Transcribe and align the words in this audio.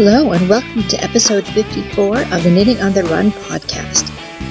Hello, 0.00 0.30
and 0.30 0.48
welcome 0.48 0.84
to 0.84 1.02
episode 1.02 1.44
54 1.44 2.20
of 2.32 2.44
the 2.44 2.50
Knitting 2.52 2.80
on 2.80 2.92
the 2.92 3.02
Run 3.02 3.32
podcast. 3.32 4.06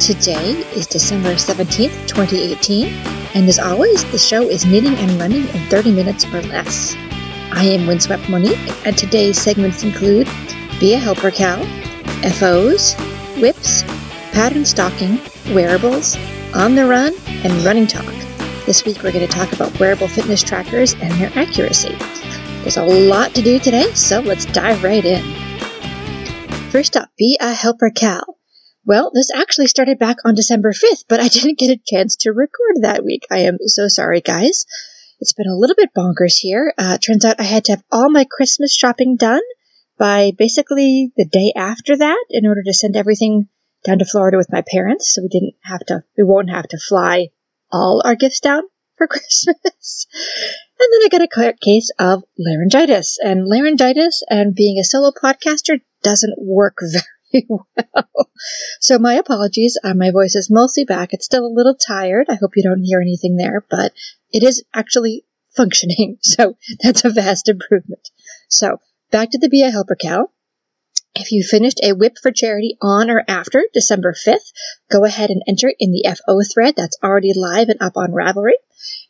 Today 0.05 0.59
is 0.75 0.86
December 0.86 1.36
17th, 1.36 2.05
2018, 2.05 2.88
and 3.34 3.48
as 3.48 3.57
always, 3.57 4.04
the 4.12 4.18
show 4.18 4.41
is 4.41 4.66
knitting 4.66 4.95
and 4.95 5.09
running 5.12 5.48
in 5.48 5.70
30 5.70 5.94
minutes 5.94 6.25
or 6.25 6.41
less. 6.41 6.95
I 7.54 7.63
am 7.63 7.88
Windswept 7.88 8.27
Monique, 8.27 8.86
and 8.86 8.98
today's 8.98 9.39
segments 9.39 9.86
include 9.86 10.27
Be 10.81 10.95
a 10.95 10.98
Helper 10.98 11.31
Cow, 11.31 11.64
FOs, 12.29 12.95
WIPs, 13.38 13.84
pattern 14.34 14.66
stocking, 14.66 15.18
wearables, 15.55 16.18
on 16.55 16.76
the 16.76 16.85
run, 16.85 17.13
and 17.45 17.54
running 17.63 17.88
talk. 17.88 18.13
This 18.66 18.84
week 18.84 19.02
we're 19.02 19.13
going 19.13 19.26
to 19.26 19.34
talk 19.34 19.54
about 19.54 19.79
wearable 19.79 20.09
fitness 20.09 20.43
trackers 20.43 20.93
and 20.95 21.13
their 21.13 21.32
accuracy. 21.35 21.95
There's 22.63 22.76
a 22.76 22.84
lot 22.84 23.34
to 23.35 23.41
do 23.41 23.59
today, 23.59 23.93
so 23.93 24.20
let's 24.20 24.43
dive 24.43 24.84
right 24.84 25.05
in. 25.05 25.46
First 26.70 26.98
up, 26.98 27.09
be 27.17 27.38
a 27.39 27.53
helper 27.53 27.89
Cal. 27.89 28.38
Well, 28.85 29.12
this 29.13 29.31
actually 29.34 29.67
started 29.67 29.99
back 29.99 30.17
on 30.26 30.35
December 30.35 30.73
5th, 30.73 31.05
but 31.07 31.20
I 31.21 31.27
didn't 31.30 31.57
get 31.57 31.71
a 31.71 31.81
chance 31.85 32.17
to 32.17 32.31
record 32.31 32.81
that 32.81 33.05
week. 33.05 33.23
I 33.31 33.40
am 33.40 33.57
so 33.66 33.88
sorry, 33.88 34.21
guys. 34.21 34.66
It's 35.20 35.34
been 35.34 35.48
a 35.48 35.57
little 35.57 35.76
bit 35.76 35.90
bonkers 35.98 36.35
here. 36.38 36.73
Uh, 36.77 36.98
turns 36.98 37.26
out 37.26 37.40
I 37.40 37.43
had 37.43 37.66
to 37.66 37.71
have 37.73 37.84
all 37.90 38.09
my 38.09 38.26
Christmas 38.30 38.76
shopping 38.76 39.16
done 39.16 39.41
by 39.98 40.34
basically 40.38 41.12
the 41.16 41.26
day 41.26 41.53
after 41.55 41.98
that 41.98 42.26
in 42.30 42.45
order 42.45 42.62
to 42.63 42.73
send 42.73 42.95
everything 42.95 43.48
down 43.85 43.99
to 43.99 44.05
Florida 44.05 44.38
with 44.38 44.52
my 44.52 44.63
parents, 44.70 45.13
so 45.13 45.21
we 45.21 45.29
didn't 45.29 45.55
have 45.63 45.85
to, 45.88 46.04
we 46.18 46.23
won't 46.23 46.49
have 46.49 46.68
to 46.68 46.77
fly 46.77 47.29
all 47.71 48.01
our 48.05 48.15
gifts 48.15 48.41
down 48.41 48.63
for 48.98 49.07
Christmas. 49.10 50.07
And 50.79 50.90
then 50.91 51.01
I 51.05 51.27
got 51.27 51.48
a 51.48 51.54
case 51.54 51.91
of 51.98 52.23
laryngitis. 52.38 53.18
And 53.23 53.48
laryngitis 53.48 54.23
and 54.29 54.54
being 54.54 54.79
a 54.79 54.84
solo 54.84 55.12
podcaster 55.12 55.82
doesn't 56.08 56.36
work 56.38 56.77
very 57.32 57.46
well. 57.50 57.68
So 58.80 58.98
my 58.98 59.16
apologies. 59.16 59.77
Uh, 59.84 59.94
my 59.94 60.12
voice 60.12 60.36
is 60.36 60.50
mostly 60.50 60.86
back. 60.86 61.10
It's 61.12 61.26
still 61.26 61.46
a 61.46 61.54
little 61.54 61.76
tired. 61.76 62.27
I 62.30 62.36
hope 62.36 62.52
you 62.55 62.63
don't 62.63 62.84
hear 62.84 63.02
anything 63.02 63.36
there, 63.36 63.66
but 63.70 63.91
it 64.31 64.44
is 64.44 64.63
actually 64.74 65.25
functioning. 65.56 66.18
So 66.22 66.58
that's 66.81 67.03
a 67.03 67.09
vast 67.09 67.50
improvement. 67.50 68.09
So 68.47 68.78
back 69.12 69.31
to 69.31 69.40
the 69.40 69.50
Be 69.50 69.63
a 69.63 69.72
Helper 69.72 69.97
Cow. 70.02 70.30
If 71.16 71.31
you 71.31 71.44
finished 71.44 71.80
a 71.84 71.94
WIP 71.94 72.18
for 72.22 72.31
charity 72.31 72.78
on 72.81 73.09
or 73.09 73.24
after 73.28 73.63
December 73.74 74.13
5th, 74.13 74.52
go 74.91 75.03
ahead 75.03 75.31
and 75.31 75.41
enter 75.47 75.74
in 75.80 75.91
the 75.91 76.06
FO 76.16 76.40
thread 76.53 76.75
that's 76.78 76.97
already 77.03 77.34
live 77.35 77.69
and 77.69 77.81
up 77.81 77.97
on 77.97 78.12
Ravelry. 78.12 78.58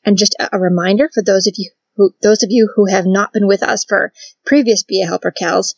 And 0.06 0.18
just 0.18 0.36
a 0.40 0.58
reminder 0.58 1.10
for 1.14 1.22
those 1.22 1.48
of 1.48 1.56
you 1.58 1.72
who, 1.98 2.12
those 2.22 2.44
of 2.44 2.50
you 2.50 2.70
who 2.76 2.86
have 2.86 3.06
not 3.06 3.34
been 3.34 3.48
with 3.48 3.62
us 3.62 3.84
for 3.84 4.14
previous 4.46 4.84
Be 4.84 5.02
a 5.02 5.08
Helper 5.08 5.34
Cals, 5.38 5.76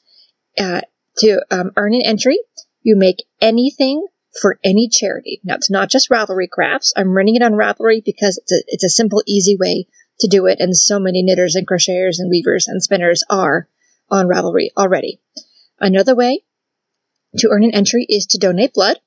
uh, 0.60 0.82
to 1.20 1.42
um, 1.52 1.72
earn 1.78 1.94
an 1.94 2.02
entry, 2.04 2.40
you 2.82 2.96
make 2.98 3.26
anything 3.42 4.06
for 4.42 4.60
any 4.64 4.90
charity. 4.90 5.42
Now 5.44 5.56
it's 5.56 5.70
not 5.70 5.90
just 5.90 6.10
Ravelry 6.10 6.50
crafts. 6.50 6.94
I'm 6.96 7.16
running 7.16 7.36
it 7.36 7.42
on 7.42 7.54
Ravelry 7.54 8.04
because 8.04 8.38
it's 8.38 8.52
a, 8.52 8.64
it's 8.68 8.84
a 8.84 8.90
simple, 8.90 9.24
easy 9.26 9.58
way 9.60 9.88
to 10.20 10.28
do 10.28 10.48
it, 10.48 10.60
and 10.60 10.76
so 10.76 11.00
many 11.00 11.24
knitters 11.24 11.56
and 11.56 11.68
crocheters 11.68 12.20
and 12.20 12.30
weavers 12.30 12.68
and 12.68 12.84
spinners 12.84 13.24
are 13.30 13.68
on 14.10 14.28
Ravelry 14.28 14.70
already. 14.78 15.22
Another 15.80 16.16
way 16.16 16.44
to 17.38 17.50
earn 17.50 17.64
an 17.64 17.74
entry 17.74 18.06
is 18.10 18.26
to 18.28 18.38
donate 18.38 18.74
blood. 18.74 18.98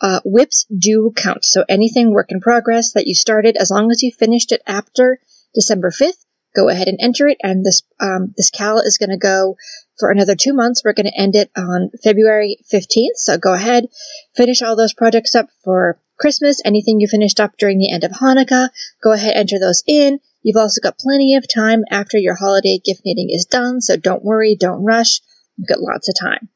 Uh, 0.00 0.20
WIPs 0.24 0.66
do 0.76 1.12
count, 1.14 1.44
so 1.44 1.64
anything 1.68 2.12
work 2.12 2.30
in 2.30 2.40
progress 2.40 2.92
that 2.92 3.06
you 3.06 3.14
started, 3.14 3.56
as 3.58 3.70
long 3.70 3.90
as 3.90 4.02
you 4.02 4.10
finished 4.10 4.52
it 4.52 4.62
after 4.66 5.20
December 5.54 5.90
5th, 5.90 6.24
go 6.56 6.68
ahead 6.68 6.88
and 6.88 6.98
enter 7.00 7.28
it. 7.28 7.36
And 7.42 7.64
this 7.64 7.82
um, 8.00 8.34
this 8.36 8.50
cal 8.50 8.78
is 8.78 8.98
going 8.98 9.10
to 9.10 9.18
go 9.18 9.56
for 10.00 10.10
another 10.10 10.34
two 10.34 10.54
months. 10.54 10.82
We're 10.84 10.94
going 10.94 11.06
to 11.06 11.20
end 11.20 11.36
it 11.36 11.50
on 11.56 11.90
February 12.02 12.56
15th. 12.72 13.16
So 13.16 13.38
go 13.38 13.52
ahead, 13.54 13.86
finish 14.34 14.62
all 14.62 14.74
those 14.74 14.94
projects 14.94 15.34
up 15.34 15.48
for 15.62 16.00
Christmas. 16.18 16.60
Anything 16.64 17.00
you 17.00 17.06
finished 17.06 17.38
up 17.38 17.52
during 17.58 17.78
the 17.78 17.92
end 17.92 18.02
of 18.04 18.10
Hanukkah, 18.10 18.70
go 19.02 19.12
ahead, 19.12 19.36
enter 19.36 19.58
those 19.60 19.84
in. 19.86 20.18
You've 20.42 20.56
also 20.56 20.80
got 20.80 20.98
plenty 20.98 21.36
of 21.36 21.46
time 21.46 21.84
after 21.90 22.18
your 22.18 22.34
holiday 22.34 22.80
gift 22.82 23.02
knitting 23.04 23.28
is 23.30 23.44
done, 23.44 23.80
so 23.80 23.96
don't 23.96 24.24
worry, 24.24 24.56
don't 24.58 24.82
rush. 24.82 25.20
You've 25.56 25.68
got 25.68 25.80
lots 25.80 26.08
of 26.08 26.14
time. 26.18 26.48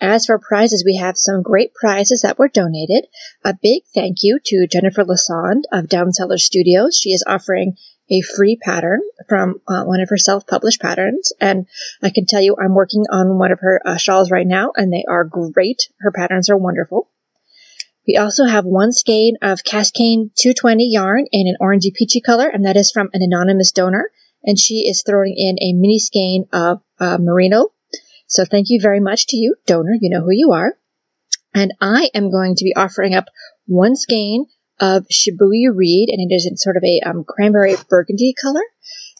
As 0.00 0.26
for 0.26 0.38
prizes, 0.38 0.82
we 0.84 0.96
have 0.96 1.16
some 1.16 1.42
great 1.42 1.74
prizes 1.74 2.22
that 2.22 2.36
were 2.36 2.48
donated. 2.48 3.06
A 3.44 3.54
big 3.54 3.82
thank 3.94 4.18
you 4.22 4.40
to 4.46 4.66
Jennifer 4.66 5.04
Lassonde 5.04 5.62
of 5.70 5.88
Down 5.88 6.12
Cellar 6.12 6.38
Studios. 6.38 6.98
She 7.00 7.10
is 7.10 7.22
offering 7.24 7.76
a 8.12 8.20
free 8.20 8.56
pattern 8.56 9.00
from 9.28 9.60
uh, 9.66 9.84
one 9.84 10.00
of 10.00 10.10
her 10.10 10.18
self-published 10.18 10.80
patterns, 10.80 11.32
and 11.40 11.66
I 12.02 12.10
can 12.10 12.26
tell 12.26 12.42
you 12.42 12.56
I'm 12.56 12.74
working 12.74 13.04
on 13.10 13.38
one 13.38 13.50
of 13.50 13.60
her 13.60 13.80
uh, 13.84 13.96
shawls 13.96 14.30
right 14.30 14.46
now, 14.46 14.72
and 14.76 14.92
they 14.92 15.04
are 15.08 15.24
great. 15.24 15.88
Her 16.00 16.12
patterns 16.12 16.50
are 16.50 16.56
wonderful. 16.56 17.08
We 18.06 18.16
also 18.16 18.44
have 18.44 18.64
one 18.64 18.92
skein 18.92 19.36
of 19.42 19.64
Cascade 19.64 20.30
220 20.36 20.90
yarn 20.90 21.24
in 21.32 21.46
an 21.46 21.56
orangey 21.60 21.94
peachy 21.94 22.20
color, 22.20 22.48
and 22.48 22.66
that 22.66 22.76
is 22.76 22.90
from 22.90 23.08
an 23.12 23.22
anonymous 23.22 23.72
donor, 23.72 24.10
and 24.44 24.58
she 24.58 24.88
is 24.88 25.02
throwing 25.02 25.34
in 25.36 25.56
a 25.60 25.72
mini 25.72 25.98
skein 25.98 26.46
of 26.52 26.82
uh, 27.00 27.18
merino. 27.18 27.72
So 28.26 28.44
thank 28.44 28.70
you 28.70 28.80
very 28.80 29.00
much 29.00 29.28
to 29.28 29.36
you, 29.36 29.54
donor. 29.66 29.94
You 29.98 30.10
know 30.10 30.22
who 30.22 30.32
you 30.32 30.52
are. 30.52 30.76
And 31.54 31.74
I 31.80 32.10
am 32.14 32.30
going 32.30 32.56
to 32.56 32.64
be 32.64 32.74
offering 32.74 33.14
up 33.14 33.26
one 33.66 33.94
skein 33.94 34.46
of 34.80 35.06
Shibui 35.08 35.74
Reed, 35.74 36.08
and 36.10 36.20
it 36.20 36.34
is 36.34 36.46
in 36.46 36.56
sort 36.56 36.76
of 36.76 36.84
a 36.84 37.00
um, 37.08 37.24
cranberry 37.24 37.76
burgundy 37.88 38.34
color. 38.40 38.62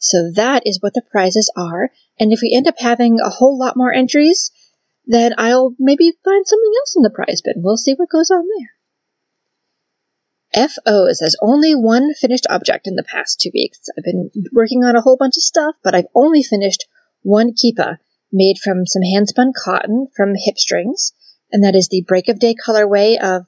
So 0.01 0.33
that 0.35 0.63
is 0.67 0.81
what 0.81 0.95
the 0.95 1.03
prizes 1.11 1.51
are. 1.57 1.91
And 2.19 2.33
if 2.33 2.41
we 2.43 2.53
end 2.55 2.67
up 2.67 2.79
having 2.79 3.21
a 3.21 3.31
whole 3.31 3.59
lot 3.59 3.77
more 3.77 3.93
entries, 3.93 4.51
then 5.07 5.35
I'll 5.39 5.75
maybe 5.79 6.13
find 6.25 6.47
something 6.47 6.73
else 6.81 6.97
in 6.97 7.03
the 7.03 7.11
prize 7.11 7.43
bin. 7.43 7.63
We'll 7.63 7.77
see 7.77 7.95
what 7.95 8.11
goes 8.11 8.31
on 8.31 8.45
there. 8.59 8.71
FO 10.69 11.07
has 11.07 11.37
only 11.41 11.75
one 11.75 12.13
finished 12.15 12.47
object 12.51 12.87
in 12.87 12.95
the 12.95 13.05
past 13.05 13.41
two 13.41 13.51
weeks. 13.55 13.89
I've 13.97 14.05
been 14.05 14.31
working 14.53 14.85
on 14.85 14.97
a 14.97 15.01
whole 15.01 15.17
bunch 15.17 15.37
of 15.37 15.43
stuff, 15.43 15.77
but 15.83 15.95
I've 15.95 16.09
only 16.15 16.43
finished 16.43 16.87
one 17.23 17.55
kipa 17.55 17.99
made 18.31 18.59
from 18.59 18.87
some 18.87 19.03
handspun 19.03 19.53
cotton 19.55 20.09
from 20.15 20.35
Hipstrings, 20.35 21.13
and 21.51 21.65
that 21.65 21.75
is 21.75 21.89
the 21.89 22.05
break 22.07 22.29
of 22.29 22.39
day 22.39 22.55
colorway 22.55 23.19
of 23.19 23.47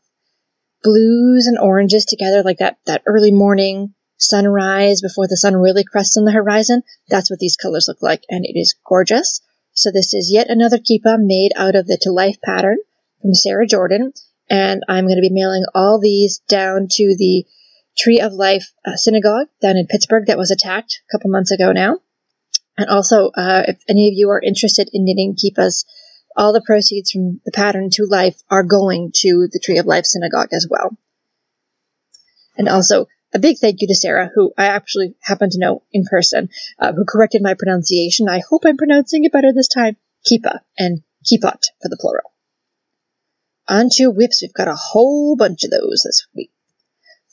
blues 0.85 1.49
and 1.49 1.59
oranges 1.59 2.05
together, 2.05 2.45
like 2.45 2.59
that, 2.59 2.79
that 2.87 3.03
early 3.07 3.33
morning 3.33 3.95
sunrise 4.19 5.01
before 5.01 5.27
the 5.27 5.37
sun 5.37 5.57
really 5.57 5.83
crests 5.83 6.17
on 6.17 6.25
the 6.25 6.33
horizon. 6.33 6.83
That's 7.09 7.31
what 7.31 7.41
these 7.41 7.57
colors 7.57 7.87
look 7.89 8.03
like, 8.03 8.23
and 8.29 8.45
it 8.45 8.57
is 8.57 8.77
gorgeous. 8.87 9.41
So 9.73 9.91
this 9.91 10.15
is 10.15 10.31
yet 10.33 10.51
another 10.51 10.79
kipa 10.79 11.17
made 11.19 11.51
out 11.57 11.75
of 11.75 11.87
the 11.87 11.99
To 12.03 12.13
Life 12.13 12.37
pattern 12.45 12.77
from 13.21 13.35
Sarah 13.35 13.67
Jordan, 13.67 14.13
and 14.49 14.83
I'm 14.89 15.07
going 15.07 15.17
to 15.17 15.29
be 15.29 15.35
mailing 15.35 15.65
all 15.75 15.99
these 15.99 16.41
down 16.49 16.87
to 16.91 17.17
the 17.19 17.45
Tree 17.97 18.21
of 18.21 18.33
Life 18.33 18.73
uh, 18.85 18.97
synagogue 18.97 19.49
down 19.61 19.77
in 19.77 19.87
Pittsburgh 19.87 20.27
that 20.27 20.39
was 20.39 20.51
attacked 20.51 21.01
a 21.09 21.17
couple 21.17 21.31
months 21.31 21.51
ago 21.51 21.73
now. 21.73 21.99
And 22.77 22.89
also, 22.89 23.31
uh, 23.31 23.63
if 23.69 23.79
any 23.89 24.09
of 24.09 24.15
you 24.15 24.31
are 24.31 24.43
interested 24.43 24.91
in 24.93 25.05
knitting 25.05 25.37
kippas, 25.37 25.85
all 26.37 26.53
the 26.53 26.63
proceeds 26.65 27.11
from 27.11 27.41
the 27.45 27.53
pattern 27.53 27.91
to 27.91 28.07
life 28.07 28.41
are 28.51 28.63
going 28.63 29.13
to 29.17 29.49
the 29.53 29.61
Tree 29.61 29.79
of 29.79 29.87
Life 29.87 30.07
Synagogue 30.07 30.53
as 30.53 30.67
well. 30.69 30.97
And 32.57 32.69
also, 32.69 33.09
a 33.33 33.39
big 33.39 33.59
thank 33.59 33.81
you 33.81 33.89
to 33.89 33.95
Sarah, 33.95 34.31
who 34.33 34.53
I 34.57 34.67
actually 34.67 35.17
happen 35.21 35.51
to 35.51 35.59
know 35.59 35.83
in 35.93 36.05
person, 36.05 36.51
uh, 36.79 36.93
who 36.93 37.05
corrected 37.05 37.43
my 37.43 37.55
pronunciation. 37.55 38.29
I 38.29 38.41
hope 38.49 38.63
I'm 38.65 38.77
pronouncing 38.77 39.25
it 39.25 39.33
better 39.33 39.53
this 39.53 39.69
time. 39.69 39.97
Kipa 40.25 40.63
and 40.79 41.03
kipot 41.25 41.67
for 41.83 41.89
the 41.89 41.99
plural. 42.01 42.33
On 43.67 43.89
to 43.91 44.11
WIPs. 44.11 44.43
We've 44.43 44.53
got 44.53 44.69
a 44.69 44.77
whole 44.77 45.37
bunch 45.37 45.65
of 45.65 45.71
those 45.71 46.03
this 46.05 46.27
week. 46.35 46.51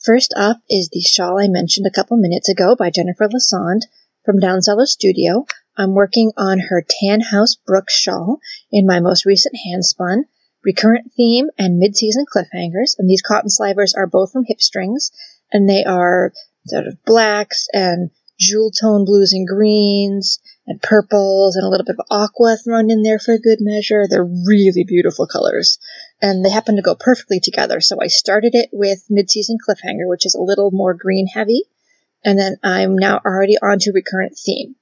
First 0.02 0.34
up 0.36 0.58
is 0.68 0.88
the 0.88 1.00
shawl 1.00 1.38
I 1.38 1.46
mentioned 1.46 1.86
a 1.86 1.90
couple 1.90 2.16
minutes 2.16 2.48
ago 2.48 2.74
by 2.74 2.90
Jennifer 2.90 3.28
Lassonde 3.28 3.82
from 4.24 4.40
Down 4.40 4.60
Cellar 4.60 4.86
Studio. 4.86 5.46
I'm 5.76 5.94
working 5.94 6.32
on 6.36 6.58
her 6.58 6.84
Tan 6.86 7.20
House 7.20 7.56
Brook 7.56 7.90
shawl 7.90 8.40
in 8.70 8.86
my 8.86 9.00
most 9.00 9.24
recent 9.24 9.56
handspun, 9.66 10.24
recurrent 10.64 11.12
theme, 11.16 11.48
and 11.58 11.78
mid-season 11.78 12.26
cliffhangers. 12.26 12.94
And 12.98 13.08
these 13.08 13.22
cotton 13.22 13.50
slivers 13.50 13.94
are 13.94 14.06
both 14.06 14.32
from 14.32 14.44
Hipstrings, 14.44 15.10
and 15.52 15.68
they 15.68 15.84
are 15.84 16.32
sort 16.66 16.86
of 16.86 17.02
blacks 17.04 17.68
and 17.72 18.10
jewel 18.38 18.70
tone 18.70 19.04
blues 19.04 19.32
and 19.32 19.46
greens 19.46 20.40
and 20.66 20.82
purples 20.82 21.56
and 21.56 21.64
a 21.64 21.68
little 21.68 21.84
bit 21.84 21.96
of 21.98 22.06
aqua 22.10 22.56
thrown 22.56 22.90
in 22.90 23.02
there 23.02 23.18
for 23.18 23.34
a 23.34 23.40
good 23.40 23.58
measure. 23.60 24.04
They're 24.08 24.24
really 24.24 24.84
beautiful 24.84 25.26
colors. 25.26 25.78
And 26.20 26.44
they 26.44 26.50
happen 26.50 26.76
to 26.76 26.82
go 26.82 26.94
perfectly 26.94 27.40
together. 27.40 27.80
So 27.80 27.96
I 28.00 28.06
started 28.08 28.54
it 28.54 28.70
with 28.72 29.06
mid-season 29.08 29.58
cliffhanger, 29.58 30.08
which 30.08 30.26
is 30.26 30.34
a 30.34 30.42
little 30.42 30.70
more 30.70 30.94
green 30.94 31.26
heavy. 31.26 31.64
And 32.24 32.38
then 32.38 32.56
I'm 32.62 32.96
now 32.96 33.20
already 33.24 33.56
on 33.58 33.78
to 33.80 33.92
recurrent 33.92 34.38
theme. 34.38 34.76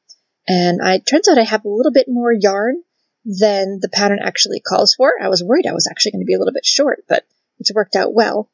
And 0.49 0.81
I 0.83 0.99
turns 0.99 1.29
out 1.29 1.39
I 1.39 1.45
have 1.45 1.65
a 1.65 1.69
little 1.69 1.93
bit 1.93 2.07
more 2.09 2.33
yarn 2.33 2.77
than 3.25 3.79
the 3.81 3.91
pattern 3.93 4.19
actually 4.23 4.61
calls 4.61 4.95
for. 4.95 5.13
I 5.21 5.29
was 5.29 5.45
worried 5.45 5.67
I 5.67 5.75
was 5.75 5.87
actually 5.91 6.13
going 6.13 6.23
to 6.23 6.27
be 6.27 6.35
a 6.35 6.39
little 6.39 6.55
bit 6.55 6.67
short, 6.67 7.05
but 7.09 7.25
it's 7.59 7.75
worked 7.75 7.97
out 7.97 8.15
well. 8.15 8.49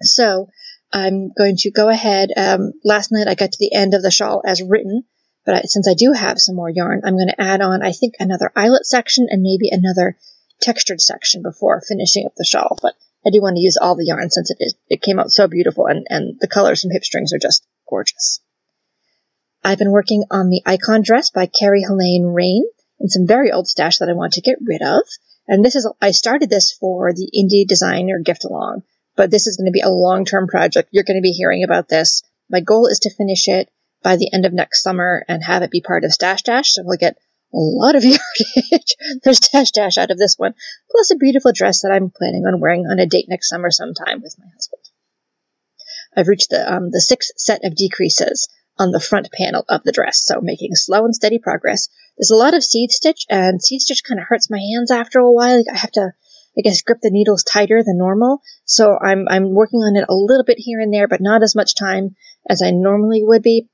So 0.00 0.48
I'm 0.92 1.32
going 1.36 1.56
to 1.58 1.70
go 1.70 1.88
ahead. 1.88 2.30
Um, 2.36 2.72
last 2.84 3.12
night 3.12 3.28
I 3.28 3.34
got 3.34 3.52
to 3.52 3.58
the 3.60 3.74
end 3.74 3.94
of 3.94 4.02
the 4.02 4.10
shawl 4.10 4.42
as 4.44 4.62
written, 4.62 5.04
But 5.44 5.54
I, 5.54 5.60
since 5.62 5.88
I 5.88 5.94
do 5.94 6.12
have 6.12 6.38
some 6.38 6.56
more 6.56 6.70
yarn, 6.70 7.02
I'm 7.04 7.16
going 7.16 7.28
to 7.28 7.40
add 7.40 7.60
on, 7.60 7.82
I 7.82 7.92
think, 7.92 8.14
another 8.18 8.50
eyelet 8.56 8.86
section 8.86 9.26
and 9.30 9.42
maybe 9.42 9.68
another 9.70 10.16
textured 10.60 11.00
section 11.00 11.42
before 11.42 11.82
finishing 11.86 12.26
up 12.26 12.32
the 12.36 12.44
shawl. 12.44 12.78
But 12.80 12.94
I 13.26 13.30
do 13.30 13.40
want 13.40 13.56
to 13.56 13.62
use 13.62 13.76
all 13.76 13.96
the 13.96 14.06
yarn 14.06 14.30
since 14.30 14.50
it, 14.50 14.58
is, 14.60 14.74
it 14.88 15.02
came 15.02 15.18
out 15.18 15.30
so 15.30 15.46
beautiful 15.48 15.86
and, 15.86 16.06
and 16.08 16.38
the 16.40 16.48
colors 16.48 16.82
from 16.82 16.90
Hipstrings 16.90 17.32
are 17.34 17.40
just 17.40 17.66
gorgeous. 17.88 18.40
I've 19.64 19.78
been 19.78 19.92
working 19.92 20.24
on 20.30 20.48
the 20.48 20.62
icon 20.66 21.02
dress 21.02 21.30
by 21.30 21.46
Carrie 21.46 21.84
Helene 21.86 22.24
Rain 22.24 22.64
and 22.98 23.10
some 23.10 23.26
very 23.26 23.52
old 23.52 23.68
stash 23.68 23.98
that 23.98 24.08
I 24.08 24.14
want 24.14 24.34
to 24.34 24.40
get 24.40 24.58
rid 24.60 24.82
of. 24.82 25.02
And 25.46 25.64
this 25.64 25.76
is, 25.76 25.90
I 26.00 26.10
started 26.10 26.50
this 26.50 26.72
for 26.72 27.12
the 27.12 27.30
indie 27.34 27.66
designer 27.66 28.18
gift 28.18 28.44
along, 28.44 28.82
but 29.16 29.30
this 29.30 29.46
is 29.46 29.56
going 29.56 29.66
to 29.66 29.72
be 29.72 29.80
a 29.80 29.88
long 29.88 30.24
term 30.24 30.48
project. 30.48 30.88
You're 30.92 31.04
going 31.04 31.18
to 31.18 31.22
be 31.22 31.32
hearing 31.32 31.62
about 31.62 31.88
this. 31.88 32.22
My 32.50 32.60
goal 32.60 32.86
is 32.86 33.00
to 33.00 33.14
finish 33.14 33.48
it 33.48 33.68
by 34.02 34.16
the 34.16 34.30
end 34.32 34.46
of 34.46 34.52
next 34.52 34.82
summer 34.82 35.24
and 35.28 35.44
have 35.44 35.62
it 35.62 35.70
be 35.70 35.80
part 35.80 36.04
of 36.04 36.12
Stash 36.12 36.42
Dash. 36.42 36.72
So 36.72 36.82
we'll 36.84 36.98
get 36.98 37.16
a 37.54 37.58
lot 37.58 37.94
of 37.94 38.04
yardage 38.04 38.96
for 39.22 39.32
Stash 39.32 39.70
Dash 39.70 39.96
out 39.96 40.10
of 40.10 40.18
this 40.18 40.34
one, 40.36 40.54
plus 40.90 41.12
a 41.12 41.16
beautiful 41.16 41.52
dress 41.52 41.82
that 41.82 41.92
I'm 41.92 42.10
planning 42.10 42.44
on 42.46 42.60
wearing 42.60 42.86
on 42.86 42.98
a 42.98 43.06
date 43.06 43.26
next 43.28 43.48
summer 43.48 43.70
sometime 43.70 44.22
with 44.22 44.36
my 44.38 44.46
husband. 44.54 44.82
I've 46.16 46.28
reached 46.28 46.50
the, 46.50 46.70
um, 46.70 46.90
the 46.90 47.00
sixth 47.00 47.32
set 47.36 47.64
of 47.64 47.76
decreases 47.76 48.48
on 48.78 48.90
the 48.90 49.00
front 49.00 49.30
panel 49.32 49.64
of 49.68 49.82
the 49.82 49.92
dress, 49.92 50.22
so 50.24 50.40
making 50.40 50.74
slow 50.74 51.04
and 51.04 51.14
steady 51.14 51.38
progress. 51.38 51.88
There's 52.16 52.30
a 52.30 52.36
lot 52.36 52.54
of 52.54 52.64
seed 52.64 52.90
stitch, 52.90 53.26
and 53.28 53.62
seed 53.62 53.80
stitch 53.80 54.04
kind 54.04 54.20
of 54.20 54.26
hurts 54.28 54.50
my 54.50 54.58
hands 54.58 54.90
after 54.90 55.18
a 55.18 55.32
while. 55.32 55.58
Like 55.58 55.66
I 55.72 55.78
have 55.78 55.92
to, 55.92 56.12
I 56.58 56.60
guess, 56.62 56.82
grip 56.82 56.98
the 57.02 57.10
needles 57.10 57.44
tighter 57.44 57.82
than 57.82 57.98
normal. 57.98 58.40
So 58.64 58.98
I'm 58.98 59.26
I'm 59.28 59.54
working 59.54 59.80
on 59.80 59.96
it 59.96 60.08
a 60.08 60.14
little 60.14 60.44
bit 60.44 60.58
here 60.58 60.80
and 60.80 60.92
there, 60.92 61.08
but 61.08 61.20
not 61.20 61.42
as 61.42 61.54
much 61.54 61.74
time 61.74 62.16
as 62.48 62.62
I 62.62 62.70
normally 62.70 63.22
would 63.22 63.42
be. 63.42 63.68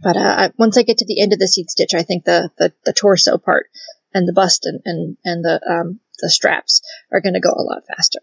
But 0.00 0.16
uh, 0.16 0.50
once 0.56 0.76
I 0.76 0.82
get 0.82 0.98
to 0.98 1.06
the 1.06 1.20
end 1.20 1.32
of 1.32 1.38
the 1.38 1.48
seed 1.48 1.70
stitch, 1.70 1.94
I 1.94 2.02
think 2.02 2.24
the, 2.24 2.50
the, 2.56 2.72
the 2.84 2.92
torso 2.92 3.36
part 3.36 3.66
and 4.14 4.28
the 4.28 4.32
bust 4.32 4.64
and, 4.64 4.80
and, 4.84 5.16
and 5.24 5.44
the, 5.44 5.60
um, 5.68 6.00
the 6.20 6.30
straps 6.30 6.82
are 7.12 7.20
going 7.20 7.34
to 7.34 7.40
go 7.40 7.50
a 7.50 7.62
lot 7.62 7.82
faster. 7.88 8.20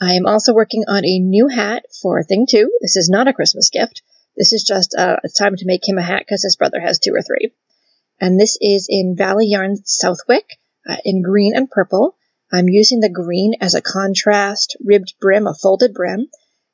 I 0.00 0.14
am 0.14 0.26
also 0.26 0.54
working 0.54 0.84
on 0.86 1.04
a 1.04 1.18
new 1.18 1.48
hat 1.48 1.84
for 2.02 2.22
Thing 2.22 2.46
2. 2.48 2.78
This 2.80 2.96
is 2.96 3.08
not 3.08 3.28
a 3.28 3.32
Christmas 3.32 3.70
gift. 3.70 4.02
This 4.36 4.52
is 4.52 4.64
just 4.64 4.94
uh, 4.96 5.16
it's 5.24 5.38
time 5.38 5.56
to 5.56 5.66
make 5.66 5.88
him 5.88 5.98
a 5.98 6.02
hat 6.02 6.22
because 6.26 6.42
his 6.42 6.56
brother 6.56 6.80
has 6.80 6.98
two 6.98 7.12
or 7.12 7.22
three. 7.22 7.52
And 8.20 8.38
this 8.38 8.58
is 8.60 8.86
in 8.88 9.16
Valley 9.16 9.46
Yarns 9.48 9.82
Southwick 9.84 10.58
uh, 10.88 10.96
in 11.04 11.22
green 11.22 11.56
and 11.56 11.70
purple. 11.70 12.16
I'm 12.52 12.68
using 12.68 13.00
the 13.00 13.08
green 13.08 13.54
as 13.60 13.74
a 13.74 13.82
contrast 13.82 14.76
ribbed 14.84 15.14
brim, 15.20 15.46
a 15.46 15.54
folded 15.54 15.94
brim. 15.94 16.28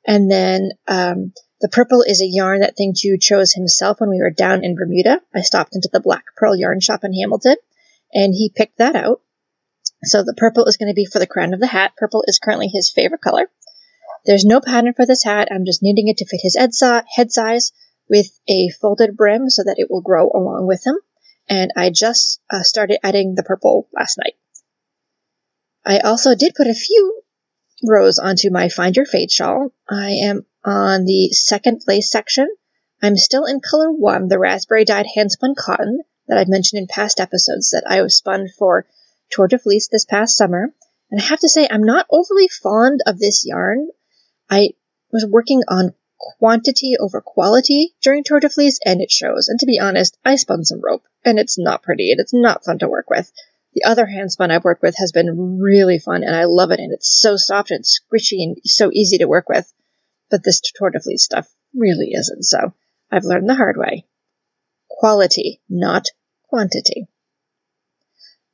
And 0.05 0.31
then 0.31 0.71
um, 0.87 1.33
the 1.61 1.69
purple 1.69 2.01
is 2.01 2.21
a 2.21 2.27
yarn 2.27 2.61
that 2.61 2.75
Thing 2.75 2.93
2 2.97 3.17
chose 3.19 3.53
himself 3.53 3.99
when 3.99 4.09
we 4.09 4.21
were 4.21 4.31
down 4.31 4.63
in 4.63 4.75
Bermuda. 4.75 5.21
I 5.33 5.41
stopped 5.41 5.75
into 5.75 5.89
the 5.91 5.99
Black 5.99 6.23
Pearl 6.35 6.55
yarn 6.55 6.79
shop 6.79 7.03
in 7.03 7.13
Hamilton, 7.13 7.57
and 8.13 8.33
he 8.33 8.51
picked 8.55 8.77
that 8.77 8.95
out. 8.95 9.21
So 10.03 10.23
the 10.23 10.35
purple 10.35 10.65
is 10.65 10.77
going 10.77 10.89
to 10.89 10.95
be 10.95 11.05
for 11.05 11.19
the 11.19 11.27
crown 11.27 11.53
of 11.53 11.59
the 11.59 11.67
hat. 11.67 11.93
Purple 11.97 12.23
is 12.27 12.39
currently 12.39 12.67
his 12.67 12.91
favorite 12.91 13.21
color. 13.21 13.49
There's 14.25 14.45
no 14.45 14.59
pattern 14.59 14.93
for 14.93 15.05
this 15.05 15.23
hat. 15.23 15.47
I'm 15.51 15.65
just 15.65 15.81
knitting 15.81 16.07
it 16.07 16.17
to 16.17 16.25
fit 16.25 16.41
his 16.43 16.57
head 16.57 17.31
size 17.31 17.71
with 18.09 18.27
a 18.47 18.69
folded 18.81 19.15
brim 19.15 19.49
so 19.49 19.63
that 19.63 19.77
it 19.77 19.89
will 19.89 20.01
grow 20.01 20.29
along 20.29 20.67
with 20.67 20.85
him. 20.85 20.97
And 21.49 21.71
I 21.75 21.89
just 21.89 22.41
uh, 22.49 22.63
started 22.63 22.99
adding 23.03 23.35
the 23.35 23.43
purple 23.43 23.87
last 23.93 24.17
night. 24.17 24.35
I 25.85 25.99
also 25.99 26.35
did 26.35 26.55
put 26.55 26.67
a 26.67 26.73
few 26.73 27.21
rows 27.87 28.19
onto 28.19 28.51
my 28.51 28.69
Find 28.69 28.95
Your 28.95 29.05
Fade 29.05 29.31
shawl. 29.31 29.71
I 29.89 30.11
am 30.23 30.45
on 30.65 31.05
the 31.05 31.29
second 31.29 31.83
lace 31.87 32.11
section. 32.11 32.49
I'm 33.01 33.15
still 33.15 33.45
in 33.45 33.61
color 33.61 33.91
one, 33.91 34.27
the 34.27 34.39
raspberry 34.39 34.83
dyed 34.83 35.05
handspun 35.15 35.55
cotton 35.55 36.01
that 36.27 36.37
I've 36.37 36.49
mentioned 36.49 36.81
in 36.81 36.87
past 36.87 37.19
episodes 37.19 37.69
that 37.69 37.83
I 37.87 38.01
was 38.01 38.17
spun 38.17 38.47
for 38.57 38.85
Tour 39.31 39.47
de 39.47 39.59
Fleece 39.59 39.87
this 39.87 40.05
past 40.05 40.35
summer. 40.35 40.73
And 41.09 41.21
I 41.21 41.23
have 41.23 41.39
to 41.39 41.49
say, 41.49 41.67
I'm 41.69 41.83
not 41.83 42.07
overly 42.11 42.49
fond 42.49 43.01
of 43.05 43.19
this 43.19 43.45
yarn. 43.45 43.87
I 44.49 44.71
was 45.11 45.25
working 45.25 45.61
on 45.67 45.93
quantity 46.19 46.95
over 46.99 47.21
quality 47.21 47.93
during 48.01 48.23
Tour 48.23 48.39
de 48.39 48.49
Fleece, 48.49 48.79
and 48.85 49.01
it 49.01 49.11
shows. 49.11 49.47
And 49.47 49.59
to 49.59 49.65
be 49.65 49.79
honest, 49.79 50.17
I 50.25 50.35
spun 50.35 50.65
some 50.65 50.81
rope, 50.81 51.03
and 51.23 51.39
it's 51.39 51.57
not 51.57 51.83
pretty, 51.83 52.11
and 52.11 52.19
it's 52.19 52.33
not 52.33 52.65
fun 52.65 52.79
to 52.79 52.89
work 52.89 53.09
with. 53.09 53.31
The 53.73 53.83
other 53.83 54.05
hand 54.05 54.31
spun 54.31 54.49
I've 54.49 54.63
worked 54.63 54.81
with 54.81 54.95
has 54.97 55.11
been 55.11 55.59
really 55.59 55.99
fun, 55.99 56.23
and 56.23 56.35
I 56.35 56.45
love 56.45 56.71
it, 56.71 56.79
and 56.79 56.91
it's 56.91 57.19
so 57.21 57.35
soft 57.37 57.71
and 57.71 57.83
squishy 57.83 58.43
and 58.43 58.57
so 58.63 58.89
easy 58.91 59.19
to 59.19 59.27
work 59.27 59.49
with 59.49 59.71
but 60.29 60.43
this 60.43 60.61
Tour 60.61 60.89
de 60.89 60.99
Fleece 60.99 61.23
stuff 61.23 61.47
really 61.73 62.11
isn't. 62.13 62.43
So 62.43 62.73
I've 63.11 63.23
learned 63.23 63.49
the 63.49 63.55
hard 63.55 63.77
way. 63.77 64.05
Quality, 64.89 65.61
not 65.69 66.07
quantity. 66.49 67.07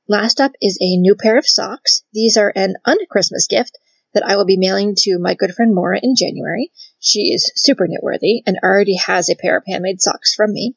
Last 0.08 0.42
up 0.42 0.52
is 0.62 0.78
a 0.82 0.98
new 0.98 1.16
pair 1.16 1.38
of 1.38 1.48
socks. 1.48 2.04
These 2.12 2.38
are 2.38 2.52
an 2.56 2.76
un-Christmas 2.86 3.48
gift 3.48 3.78
that 4.14 4.24
I 4.26 4.36
will 4.36 4.46
be 4.46 4.58
mailing 4.58 4.96
to 5.00 5.20
my 5.20 5.34
good 5.34 5.54
friend 5.54 5.74
Maura 5.74 6.00
in 6.02 6.16
January. 6.16 6.72
She 7.00 7.34
is 7.34 7.52
super 7.56 7.88
knitworthy 7.88 8.42
and 8.46 8.60
already 8.64 8.96
has 8.96 9.30
a 9.30 9.36
pair 9.36 9.58
of 9.58 9.64
handmade 9.68 10.02
socks 10.02 10.34
from 10.36 10.54
me. 10.54 10.76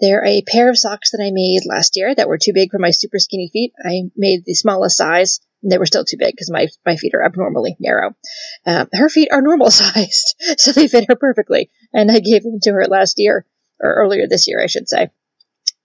They're 0.00 0.24
a 0.24 0.42
pair 0.42 0.70
of 0.70 0.78
socks 0.78 1.10
that 1.10 1.22
I 1.22 1.30
made 1.32 1.62
last 1.66 1.96
year 1.96 2.14
that 2.14 2.28
were 2.28 2.38
too 2.38 2.52
big 2.54 2.70
for 2.70 2.78
my 2.78 2.90
super 2.90 3.18
skinny 3.18 3.50
feet. 3.52 3.72
I 3.84 4.10
made 4.16 4.44
the 4.44 4.54
smallest 4.54 4.96
size 4.96 5.40
and 5.62 5.72
they 5.72 5.78
were 5.78 5.86
still 5.86 6.04
too 6.04 6.18
big 6.18 6.32
because 6.32 6.50
my, 6.50 6.68
my 6.86 6.96
feet 6.96 7.14
are 7.14 7.24
abnormally 7.24 7.76
narrow. 7.80 8.14
Um, 8.64 8.88
her 8.92 9.08
feet 9.08 9.30
are 9.32 9.42
normal 9.42 9.70
sized, 9.72 10.36
so 10.58 10.72
they 10.72 10.88
fit 10.88 11.06
her 11.08 11.16
perfectly. 11.16 11.70
And 11.92 12.10
I 12.10 12.20
gave 12.20 12.42
them 12.44 12.60
to 12.62 12.72
her 12.72 12.86
last 12.86 13.18
year, 13.18 13.44
or 13.80 13.94
earlier 13.94 14.26
this 14.28 14.46
year, 14.46 14.62
I 14.62 14.66
should 14.66 14.88
say. 14.88 15.10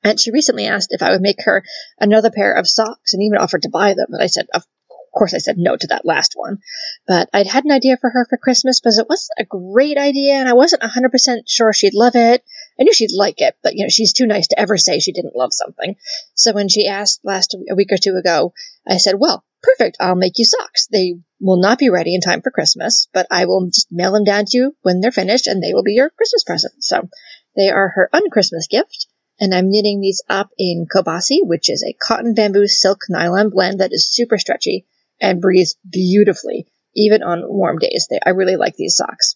And 0.03 0.19
she 0.19 0.31
recently 0.31 0.68
asked 0.68 0.89
if 0.91 1.01
I 1.01 1.12
would 1.12 1.21
make 1.21 1.44
her 1.45 1.63
another 2.00 2.30
pair 2.30 2.53
of 2.53 2.68
socks 2.68 3.13
and 3.13 3.24
even 3.24 3.38
offered 3.38 3.63
to 3.63 3.69
buy 3.69 3.94
them. 3.94 4.07
And 4.09 4.21
I 4.21 4.27
said, 4.27 4.47
of 4.53 4.65
course, 5.13 5.33
I 5.33 5.38
said 5.38 5.57
no 5.57 5.75
to 5.75 5.88
that 5.88 6.06
last 6.06 6.33
one. 6.36 6.60
But 7.07 7.30
I'd 7.33 7.48
had 7.48 7.65
an 7.65 7.71
idea 7.71 7.98
for 7.98 8.10
her 8.10 8.25
for 8.30 8.38
Christmas, 8.38 8.81
but 8.81 8.94
it 8.98 9.07
wasn't 9.07 9.39
a 9.39 9.45
great 9.45 9.98
idea, 9.98 10.33
and 10.33 10.50
I 10.50 10.54
wasn't 10.54 10.81
100% 10.81 11.44
sure 11.48 11.74
she'd 11.74 11.94
love 11.94 12.15
it. 12.15 12.44
I 12.80 12.83
knew 12.83 12.94
she'd 12.94 13.15
like 13.15 13.39
it, 13.39 13.56
but 13.63 13.75
you 13.75 13.86
know, 13.86 13.89
she's 13.89 14.13
too 14.13 14.25
nice 14.25 14.48
to 14.48 14.60
ever 14.60 14.77
say 14.77 15.00
she 15.00 15.12
didn't 15.12 15.36
love 15.36 15.54
something. 15.54 15.95
So 16.36 16.54
when 16.54 16.69
she 16.69 16.88
asked 16.88 17.21
last 17.24 17.56
a 17.69 17.75
week 17.75 17.92
or 17.92 17.98
two 17.98 18.15
ago, 18.15 18.54
I 18.88 18.98
said, 18.98 19.15
well, 19.19 19.44
perfect, 19.62 19.98
I'll 20.00 20.15
make 20.15 20.38
you 20.38 20.45
socks. 20.45 20.88
They 20.88 21.16
will 21.39 21.62
not 21.62 21.80
be 21.80 21.89
ready 21.89 22.16
in 22.16 22.21
time 22.21 22.42
for 22.42 22.51
Christmas, 22.51 23.07
but 23.13 23.27
I 23.31 23.45
will 23.45 23.68
just 23.68 23.92
mail 23.92 24.11
them 24.11 24.23
down 24.23 24.45
to 24.45 24.57
you 24.57 24.76
when 24.81 24.99
they're 24.99 25.11
finished 25.11 25.47
and 25.47 25.61
they 25.61 25.73
will 25.73 25.83
be 25.83 25.94
your 25.94 26.09
Christmas 26.09 26.44
present. 26.44 26.73
So 26.83 27.09
they 27.56 27.69
are 27.69 27.90
her 27.90 28.09
un-Christmas 28.14 28.68
gift. 28.68 29.07
And 29.40 29.54
I'm 29.54 29.71
knitting 29.71 29.99
these 29.99 30.23
up 30.30 30.52
in 30.57 30.85
Kobasi, 30.94 31.40
which 31.42 31.69
is 31.69 31.83
a 31.83 31.97
cotton 32.02 32.33
bamboo 32.33 32.68
silk 32.68 32.99
nylon 33.09 33.49
blend 33.49 33.80
that 33.80 33.92
is 33.92 34.07
super 34.07 34.37
stretchy 34.37 34.85
and 35.21 35.41
breathes 35.41 35.75
beautifully, 35.89 36.67
even 36.95 37.23
on 37.23 37.43
warm 37.45 37.79
days. 37.79 38.07
They, 38.09 38.19
I 38.25 38.31
really 38.31 38.55
like 38.55 38.75
these 38.75 38.95
socks. 38.95 39.35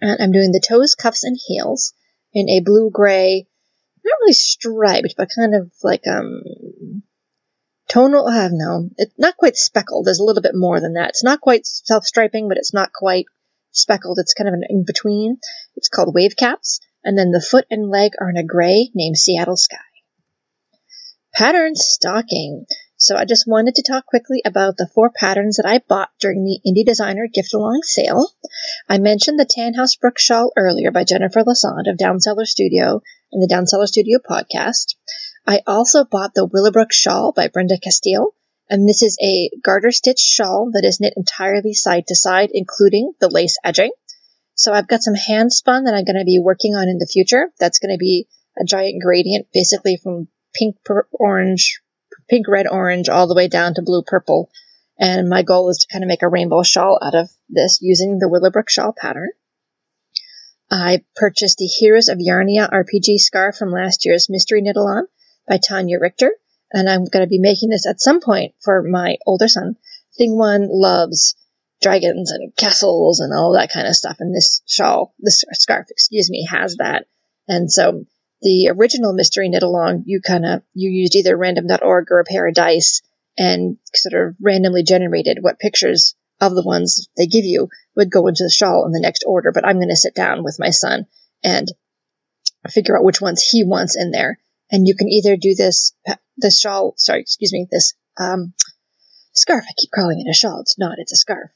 And 0.00 0.20
I'm 0.20 0.32
doing 0.32 0.52
the 0.52 0.64
toes, 0.66 0.94
cuffs, 0.94 1.24
and 1.24 1.38
heels 1.46 1.92
in 2.32 2.48
a 2.48 2.60
blue 2.60 2.90
gray, 2.90 3.46
not 4.04 4.18
really 4.20 4.32
striped, 4.32 5.14
but 5.16 5.28
kind 5.34 5.54
of 5.54 5.72
like 5.82 6.06
um 6.06 6.42
tonal. 7.88 8.28
I 8.28 8.42
have 8.42 8.52
no, 8.52 8.88
it's 8.96 9.14
not 9.18 9.36
quite 9.36 9.56
speckled. 9.56 10.06
There's 10.06 10.20
a 10.20 10.24
little 10.24 10.42
bit 10.42 10.54
more 10.54 10.80
than 10.80 10.94
that. 10.94 11.10
It's 11.10 11.24
not 11.24 11.40
quite 11.40 11.66
self 11.66 12.04
striping, 12.04 12.48
but 12.48 12.56
it's 12.56 12.72
not 12.72 12.92
quite 12.92 13.26
speckled. 13.72 14.18
It's 14.18 14.34
kind 14.34 14.48
of 14.48 14.54
an 14.54 14.64
in 14.68 14.84
between. 14.86 15.38
It's 15.76 15.88
called 15.88 16.14
wave 16.14 16.36
caps, 16.36 16.80
and 17.04 17.18
then 17.18 17.30
the 17.30 17.40
foot 17.40 17.66
and 17.70 17.90
leg 17.90 18.12
are 18.20 18.30
in 18.30 18.36
a 18.36 18.44
gray 18.44 18.90
named 18.94 19.18
Seattle 19.18 19.56
Sky. 19.56 19.76
Pattern 21.34 21.74
stocking. 21.74 22.66
So 23.02 23.16
I 23.16 23.24
just 23.24 23.48
wanted 23.48 23.76
to 23.76 23.82
talk 23.82 24.04
quickly 24.04 24.42
about 24.44 24.76
the 24.76 24.86
four 24.94 25.08
patterns 25.08 25.56
that 25.56 25.66
I 25.66 25.78
bought 25.78 26.10
during 26.20 26.44
the 26.44 26.60
Indie 26.66 26.84
Designer 26.84 27.28
Gift 27.32 27.54
Along 27.54 27.80
sale. 27.82 28.28
I 28.90 28.98
mentioned 28.98 29.38
the 29.40 29.46
Tannhouse 29.46 29.98
Brook 29.98 30.18
shawl 30.18 30.52
earlier 30.54 30.90
by 30.90 31.04
Jennifer 31.04 31.42
Lassonde 31.42 31.90
of 31.90 31.96
Down 31.96 32.20
Cellar 32.20 32.44
Studio 32.44 33.00
and 33.32 33.42
the 33.42 33.46
Down 33.46 33.66
Cellar 33.66 33.86
Studio 33.86 34.18
podcast. 34.18 34.96
I 35.46 35.62
also 35.66 36.04
bought 36.04 36.34
the 36.34 36.44
Willowbrook 36.44 36.92
shawl 36.92 37.32
by 37.32 37.48
Brenda 37.48 37.78
Castile, 37.82 38.34
and 38.68 38.86
this 38.86 39.02
is 39.02 39.16
a 39.22 39.48
garter 39.64 39.92
stitch 39.92 40.20
shawl 40.20 40.70
that 40.74 40.84
is 40.84 41.00
knit 41.00 41.14
entirely 41.16 41.72
side 41.72 42.06
to 42.08 42.14
side, 42.14 42.50
including 42.52 43.14
the 43.18 43.30
lace 43.30 43.56
edging. 43.64 43.92
So 44.54 44.74
I've 44.74 44.88
got 44.88 45.02
some 45.02 45.14
hand 45.14 45.54
spun 45.54 45.84
that 45.84 45.94
I'm 45.94 46.04
going 46.04 46.18
to 46.18 46.26
be 46.26 46.38
working 46.38 46.74
on 46.74 46.90
in 46.90 46.98
the 46.98 47.08
future. 47.10 47.50
That's 47.58 47.78
going 47.78 47.94
to 47.94 47.98
be 47.98 48.28
a 48.60 48.64
giant 48.66 49.02
gradient, 49.02 49.46
basically 49.54 49.96
from 49.96 50.28
pink, 50.54 50.76
orange, 51.12 51.80
pink, 52.30 52.48
red, 52.48 52.66
orange, 52.66 53.08
all 53.08 53.26
the 53.26 53.34
way 53.34 53.48
down 53.48 53.74
to 53.74 53.82
blue, 53.82 54.02
purple. 54.06 54.50
And 54.98 55.28
my 55.28 55.42
goal 55.42 55.68
is 55.68 55.78
to 55.78 55.92
kind 55.92 56.04
of 56.04 56.08
make 56.08 56.22
a 56.22 56.28
rainbow 56.28 56.62
shawl 56.62 56.98
out 57.02 57.14
of 57.14 57.28
this 57.48 57.80
using 57.82 58.18
the 58.18 58.28
Willowbrook 58.28 58.70
shawl 58.70 58.94
pattern. 58.96 59.30
I 60.70 61.02
purchased 61.16 61.58
the 61.58 61.66
Heroes 61.66 62.08
of 62.08 62.18
Yarnia 62.18 62.70
RPG 62.70 63.18
scarf 63.18 63.56
from 63.56 63.72
last 63.72 64.06
year's 64.06 64.30
Mystery 64.30 64.62
Knit 64.62 64.76
Along 64.76 65.06
by 65.48 65.58
Tanya 65.58 65.98
Richter. 65.98 66.30
And 66.72 66.88
I'm 66.88 67.04
going 67.06 67.24
to 67.24 67.28
be 67.28 67.40
making 67.40 67.70
this 67.70 67.86
at 67.86 68.00
some 68.00 68.20
point 68.20 68.54
for 68.60 68.82
my 68.82 69.16
older 69.26 69.48
son. 69.48 69.76
Thing 70.16 70.38
one 70.38 70.68
loves 70.70 71.34
dragons 71.82 72.30
and 72.30 72.54
castles 72.54 73.18
and 73.18 73.32
all 73.32 73.54
that 73.54 73.72
kind 73.72 73.88
of 73.88 73.96
stuff. 73.96 74.18
And 74.20 74.32
this 74.32 74.62
shawl, 74.66 75.12
this 75.18 75.44
scarf, 75.54 75.86
excuse 75.90 76.30
me, 76.30 76.46
has 76.48 76.76
that. 76.76 77.06
And 77.48 77.72
so 77.72 78.04
the 78.42 78.72
original 78.74 79.12
mystery 79.12 79.48
knit 79.48 79.62
along, 79.62 80.04
you 80.06 80.20
kind 80.20 80.46
of 80.46 80.62
you 80.74 80.90
used 80.90 81.14
either 81.14 81.36
random.org 81.36 82.10
or 82.10 82.20
a 82.20 82.24
pair 82.24 82.46
of 82.46 82.54
dice 82.54 83.02
and 83.38 83.76
sort 83.94 84.28
of 84.28 84.36
randomly 84.40 84.82
generated 84.82 85.38
what 85.40 85.58
pictures 85.58 86.14
of 86.40 86.54
the 86.54 86.62
ones 86.62 87.08
they 87.16 87.26
give 87.26 87.44
you 87.44 87.68
would 87.96 88.10
go 88.10 88.26
into 88.26 88.44
the 88.44 88.50
shawl 88.50 88.86
in 88.86 88.92
the 88.92 89.00
next 89.00 89.24
order. 89.26 89.52
But 89.52 89.66
I'm 89.66 89.76
going 89.76 89.88
to 89.88 89.96
sit 89.96 90.14
down 90.14 90.42
with 90.42 90.56
my 90.58 90.70
son 90.70 91.06
and 91.44 91.68
figure 92.68 92.96
out 92.96 93.04
which 93.04 93.20
ones 93.20 93.42
he 93.42 93.64
wants 93.64 93.96
in 93.96 94.10
there. 94.10 94.38
And 94.70 94.86
you 94.86 94.94
can 94.94 95.08
either 95.08 95.36
do 95.36 95.54
this, 95.54 95.94
this 96.36 96.60
shawl, 96.60 96.94
sorry, 96.96 97.20
excuse 97.20 97.52
me, 97.52 97.66
this 97.70 97.94
um, 98.18 98.54
scarf. 99.32 99.64
I 99.68 99.72
keep 99.76 99.90
calling 99.94 100.20
it 100.20 100.30
a 100.30 100.34
shawl. 100.34 100.60
It's 100.60 100.78
not, 100.78 100.98
it's 100.98 101.12
a 101.12 101.16
scarf. 101.16 101.50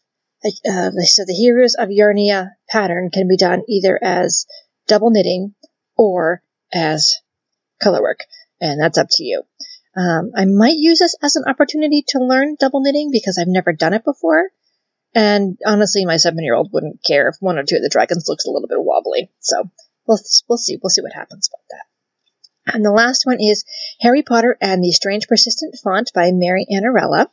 Uh, 0.44 0.90
so 1.04 1.24
the 1.24 1.34
Heroes 1.34 1.74
of 1.74 1.88
Yarnia 1.88 2.50
pattern 2.68 3.10
can 3.10 3.28
be 3.28 3.36
done 3.36 3.62
either 3.68 3.98
as 4.02 4.46
double 4.86 5.10
knitting 5.10 5.54
or 5.96 6.42
as 6.74 7.16
color 7.82 8.02
work, 8.02 8.20
and 8.60 8.80
that's 8.80 8.98
up 8.98 9.08
to 9.10 9.24
you. 9.24 9.42
Um, 9.96 10.32
I 10.36 10.44
might 10.44 10.76
use 10.76 10.98
this 10.98 11.16
as 11.22 11.36
an 11.36 11.44
opportunity 11.46 12.04
to 12.08 12.18
learn 12.18 12.56
double 12.58 12.80
knitting 12.80 13.10
because 13.12 13.38
I've 13.38 13.48
never 13.48 13.72
done 13.72 13.94
it 13.94 14.04
before. 14.04 14.50
And 15.14 15.56
honestly, 15.64 16.04
my 16.04 16.16
seven 16.16 16.42
year 16.42 16.54
old 16.54 16.72
wouldn't 16.72 17.04
care 17.06 17.28
if 17.28 17.36
one 17.38 17.58
or 17.58 17.62
two 17.62 17.76
of 17.76 17.82
the 17.82 17.88
dragons 17.88 18.26
looks 18.28 18.46
a 18.46 18.50
little 18.50 18.68
bit 18.68 18.82
wobbly. 18.82 19.30
So 19.38 19.70
we'll, 20.06 20.18
we'll 20.48 20.58
see. 20.58 20.78
We'll 20.82 20.90
see 20.90 21.02
what 21.02 21.12
happens 21.12 21.48
about 21.48 21.64
that. 21.70 22.74
And 22.74 22.84
the 22.84 22.90
last 22.90 23.24
one 23.24 23.38
is 23.40 23.64
Harry 24.00 24.22
Potter 24.22 24.56
and 24.60 24.82
the 24.82 24.90
Strange 24.90 25.28
Persistent 25.28 25.76
Font 25.84 26.10
by 26.14 26.32
Mary 26.32 26.66
Annarella. 26.68 27.30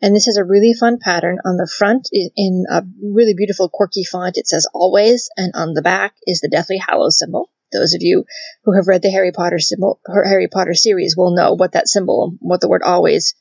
And 0.00 0.16
this 0.16 0.26
is 0.26 0.36
a 0.36 0.44
really 0.44 0.72
fun 0.72 0.98
pattern. 0.98 1.38
On 1.44 1.56
the 1.56 1.70
front, 1.78 2.08
in 2.12 2.64
a 2.68 2.82
really 3.00 3.34
beautiful, 3.34 3.68
quirky 3.68 4.02
font, 4.02 4.36
it 4.36 4.48
says 4.48 4.66
always, 4.74 5.30
and 5.36 5.52
on 5.54 5.74
the 5.74 5.82
back 5.82 6.14
is 6.26 6.40
the 6.40 6.48
Deathly 6.48 6.78
Hallows 6.78 7.18
symbol. 7.18 7.50
Those 7.72 7.94
of 7.94 8.02
you 8.02 8.24
who 8.64 8.74
have 8.76 8.88
read 8.88 9.02
the 9.02 9.10
Harry 9.10 9.32
Potter 9.32 9.58
symbol, 9.58 10.00
Harry 10.06 10.48
Potter 10.48 10.74
series 10.74 11.16
will 11.16 11.34
know 11.34 11.54
what 11.54 11.72
that 11.72 11.88
symbol, 11.88 12.36
what 12.40 12.60
the 12.60 12.68
word 12.68 12.82
always, 12.82 13.34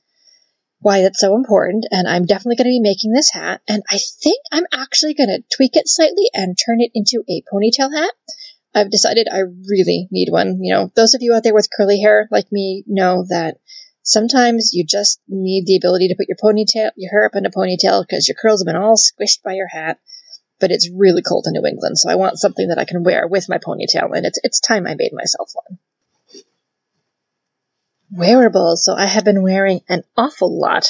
why 0.80 1.02
that's 1.02 1.20
so 1.20 1.36
important. 1.36 1.86
And 1.92 2.08
I'm 2.08 2.26
definitely 2.26 2.56
going 2.56 2.66
to 2.66 2.82
be 2.82 2.90
making 2.90 3.14
this 3.14 3.32
hat. 3.32 3.62
And 3.68 3.84
I 3.90 4.00
think 4.22 4.42
I'm 4.52 4.66
actually 4.74 5.14
going 5.14 5.30
to 5.30 5.44
tweak 5.56 5.76
it 5.76 5.88
slightly 5.88 6.26
and 6.34 6.58
turn 6.58 6.82
it 6.82 6.92
into 6.94 7.24
a 7.30 7.44
ponytail 7.54 7.94
hat. 7.94 8.12
I've 8.74 8.90
decided 8.90 9.28
I 9.32 9.42
really 9.70 10.08
need 10.12 10.30
one. 10.32 10.60
You 10.62 10.74
know, 10.74 10.92
those 10.96 11.14
of 11.14 11.22
you 11.22 11.34
out 11.34 11.44
there 11.44 11.54
with 11.54 11.70
curly 11.76 12.00
hair 12.00 12.28
like 12.32 12.52
me 12.52 12.84
know 12.88 13.26
that 13.30 13.58
sometimes 14.04 14.72
you 14.74 14.86
just 14.86 15.20
need 15.28 15.66
the 15.66 15.76
ability 15.76 16.08
to 16.08 16.16
put 16.16 16.28
your 16.28 16.38
ponytail, 16.38 16.92
your 16.96 17.12
hair 17.12 17.26
up 17.26 17.36
in 17.36 17.46
a 17.46 17.52
ponytail 17.52 18.04
because 18.08 18.28
your 18.28 18.36
curls 18.42 18.62
have 18.62 18.66
been 18.66 18.82
all 18.82 18.96
squished 18.96 19.44
by 19.44 19.54
your 19.54 19.68
hat 19.68 20.00
but 20.62 20.72
it's 20.72 20.90
really 20.90 21.22
cold 21.22 21.46
in 21.48 21.54
New 21.54 21.68
England, 21.68 21.98
so 21.98 22.10
I 22.10 22.16
want 22.16 22.40
something 22.40 22.70
that 22.70 22.78
I 22.78 22.86
can 22.86 23.04
wear 23.04 23.28
with 23.28 23.50
my 23.50 23.58
ponytail, 23.58 24.16
and 24.16 24.26
it's 24.26 24.40
it's 24.44 24.60
time 24.62 24.88
I 24.88 24.96
made 24.96 25.12
myself 25.12 25.52
one. 25.54 25.80
Wearables. 28.12 28.86
So 28.86 28.94
I 28.94 29.08
have 29.08 29.26
been 29.26 29.42
wearing 29.42 29.82
an 29.90 30.04
awful 30.16 30.60
lot 30.60 30.88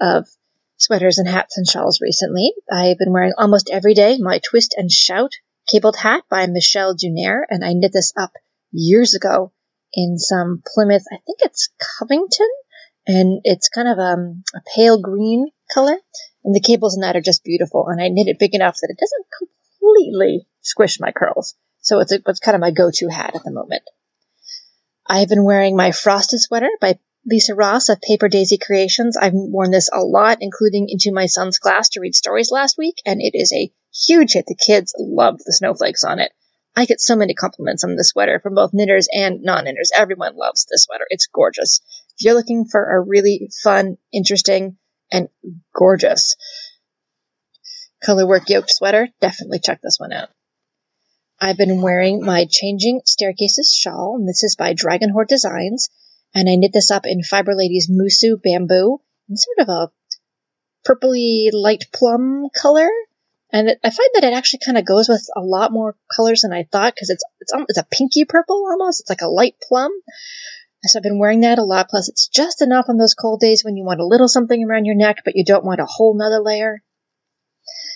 of 0.00 0.28
sweaters 0.76 1.18
and 1.18 1.28
hats 1.28 1.56
and 1.56 1.66
shawls 1.66 2.00
recently. 2.00 2.52
I've 2.70 2.98
been 2.98 3.12
wearing 3.12 3.32
almost 3.38 3.70
every 3.72 3.94
day 3.94 4.18
my 4.20 4.40
Twist 4.48 4.74
and 4.76 4.90
Shout 4.90 5.32
cabled 5.70 5.96
hat 5.96 6.24
by 6.28 6.46
Michelle 6.46 6.94
Dunaire, 6.94 7.42
and 7.48 7.64
I 7.64 7.72
knit 7.72 7.92
this 7.92 8.12
up 8.16 8.32
years 8.72 9.14
ago 9.14 9.52
in 9.92 10.18
some 10.18 10.62
Plymouth, 10.74 11.04
I 11.10 11.16
think 11.24 11.38
it's 11.40 11.70
Covington, 11.98 12.50
and 13.06 13.40
it's 13.44 13.68
kind 13.68 13.88
of 13.88 13.98
um, 13.98 14.44
a 14.54 14.60
pale 14.74 15.00
green 15.00 15.46
color. 15.72 15.96
And 16.46 16.54
the 16.54 16.60
cables 16.60 16.94
in 16.94 17.02
that 17.02 17.16
are 17.16 17.20
just 17.20 17.44
beautiful. 17.44 17.88
And 17.88 18.00
I 18.00 18.08
knit 18.08 18.28
it 18.28 18.38
big 18.38 18.54
enough 18.54 18.76
that 18.76 18.88
it 18.88 18.98
doesn't 18.98 19.26
completely 19.36 20.46
squish 20.62 20.98
my 21.00 21.10
curls. 21.10 21.54
So 21.80 21.98
it's, 21.98 22.12
a, 22.12 22.22
it's 22.26 22.40
kind 22.40 22.54
of 22.54 22.60
my 22.60 22.70
go-to 22.70 23.08
hat 23.08 23.34
at 23.34 23.44
the 23.44 23.50
moment. 23.50 23.82
I've 25.06 25.28
been 25.28 25.44
wearing 25.44 25.76
my 25.76 25.92
frosted 25.92 26.40
sweater 26.40 26.70
by 26.80 26.98
Lisa 27.26 27.54
Ross 27.54 27.88
of 27.88 28.00
Paper 28.00 28.28
Daisy 28.28 28.58
Creations. 28.58 29.16
I've 29.16 29.32
worn 29.34 29.72
this 29.72 29.90
a 29.92 30.00
lot, 30.00 30.38
including 30.40 30.86
into 30.88 31.12
my 31.12 31.26
son's 31.26 31.58
class 31.58 31.88
to 31.90 32.00
read 32.00 32.14
stories 32.14 32.52
last 32.52 32.78
week, 32.78 33.02
and 33.04 33.20
it 33.20 33.36
is 33.36 33.52
a 33.52 33.72
huge 33.92 34.34
hit. 34.34 34.46
The 34.46 34.54
kids 34.54 34.94
love 34.98 35.38
the 35.38 35.52
snowflakes 35.52 36.04
on 36.04 36.20
it. 36.20 36.32
I 36.76 36.84
get 36.84 37.00
so 37.00 37.16
many 37.16 37.34
compliments 37.34 37.82
on 37.82 37.96
the 37.96 38.04
sweater 38.04 38.38
from 38.40 38.54
both 38.54 38.74
knitters 38.74 39.08
and 39.10 39.42
non-knitters. 39.42 39.90
Everyone 39.94 40.36
loves 40.36 40.66
this 40.66 40.82
sweater. 40.82 41.06
It's 41.08 41.26
gorgeous. 41.26 41.80
If 42.18 42.24
you're 42.24 42.34
looking 42.34 42.66
for 42.66 42.96
a 42.96 43.00
really 43.00 43.50
fun, 43.62 43.96
interesting, 44.12 44.76
and 45.10 45.28
gorgeous. 45.74 46.36
Colorwork 48.04 48.48
yoked 48.48 48.70
sweater, 48.70 49.08
definitely 49.20 49.58
check 49.58 49.80
this 49.82 49.98
one 49.98 50.12
out. 50.12 50.28
I've 51.40 51.58
been 51.58 51.82
wearing 51.82 52.24
my 52.24 52.46
Changing 52.48 53.02
Staircases 53.04 53.72
shawl, 53.74 54.16
and 54.16 54.28
this 54.28 54.42
is 54.42 54.56
by 54.56 54.72
Dragon 54.72 55.10
Horde 55.10 55.28
Designs, 55.28 55.90
and 56.34 56.48
I 56.48 56.56
knit 56.56 56.72
this 56.72 56.90
up 56.90 57.06
in 57.06 57.22
Fiber 57.22 57.54
Lady's 57.54 57.90
Musu 57.90 58.40
Bamboo 58.42 59.00
in 59.28 59.36
sort 59.36 59.58
of 59.58 59.68
a 59.68 59.90
purpley 60.86 61.50
light 61.52 61.84
plum 61.92 62.48
color. 62.54 62.88
And 63.52 63.70
I 63.82 63.90
find 63.90 64.10
that 64.14 64.24
it 64.24 64.32
actually 64.32 64.60
kind 64.64 64.78
of 64.78 64.84
goes 64.84 65.08
with 65.08 65.26
a 65.36 65.40
lot 65.40 65.72
more 65.72 65.96
colors 66.14 66.40
than 66.40 66.52
I 66.52 66.64
thought 66.64 66.94
because 66.94 67.10
it's 67.10 67.24
it's 67.40 67.52
it's 67.68 67.78
a 67.78 67.86
pinky 67.90 68.24
purple 68.24 68.66
almost. 68.68 69.00
It's 69.00 69.10
like 69.10 69.22
a 69.22 69.28
light 69.28 69.54
plum. 69.62 69.92
So 70.86 70.98
I've 70.98 71.02
been 71.02 71.18
wearing 71.18 71.40
that 71.40 71.58
a 71.58 71.64
lot. 71.64 71.88
Plus, 71.88 72.08
it's 72.08 72.28
just 72.28 72.62
enough 72.62 72.86
on 72.88 72.96
those 72.96 73.14
cold 73.14 73.40
days 73.40 73.64
when 73.64 73.76
you 73.76 73.84
want 73.84 74.00
a 74.00 74.06
little 74.06 74.28
something 74.28 74.64
around 74.64 74.84
your 74.84 74.94
neck, 74.94 75.22
but 75.24 75.36
you 75.36 75.44
don't 75.44 75.64
want 75.64 75.80
a 75.80 75.86
whole 75.86 76.16
nother 76.16 76.40
layer. 76.40 76.82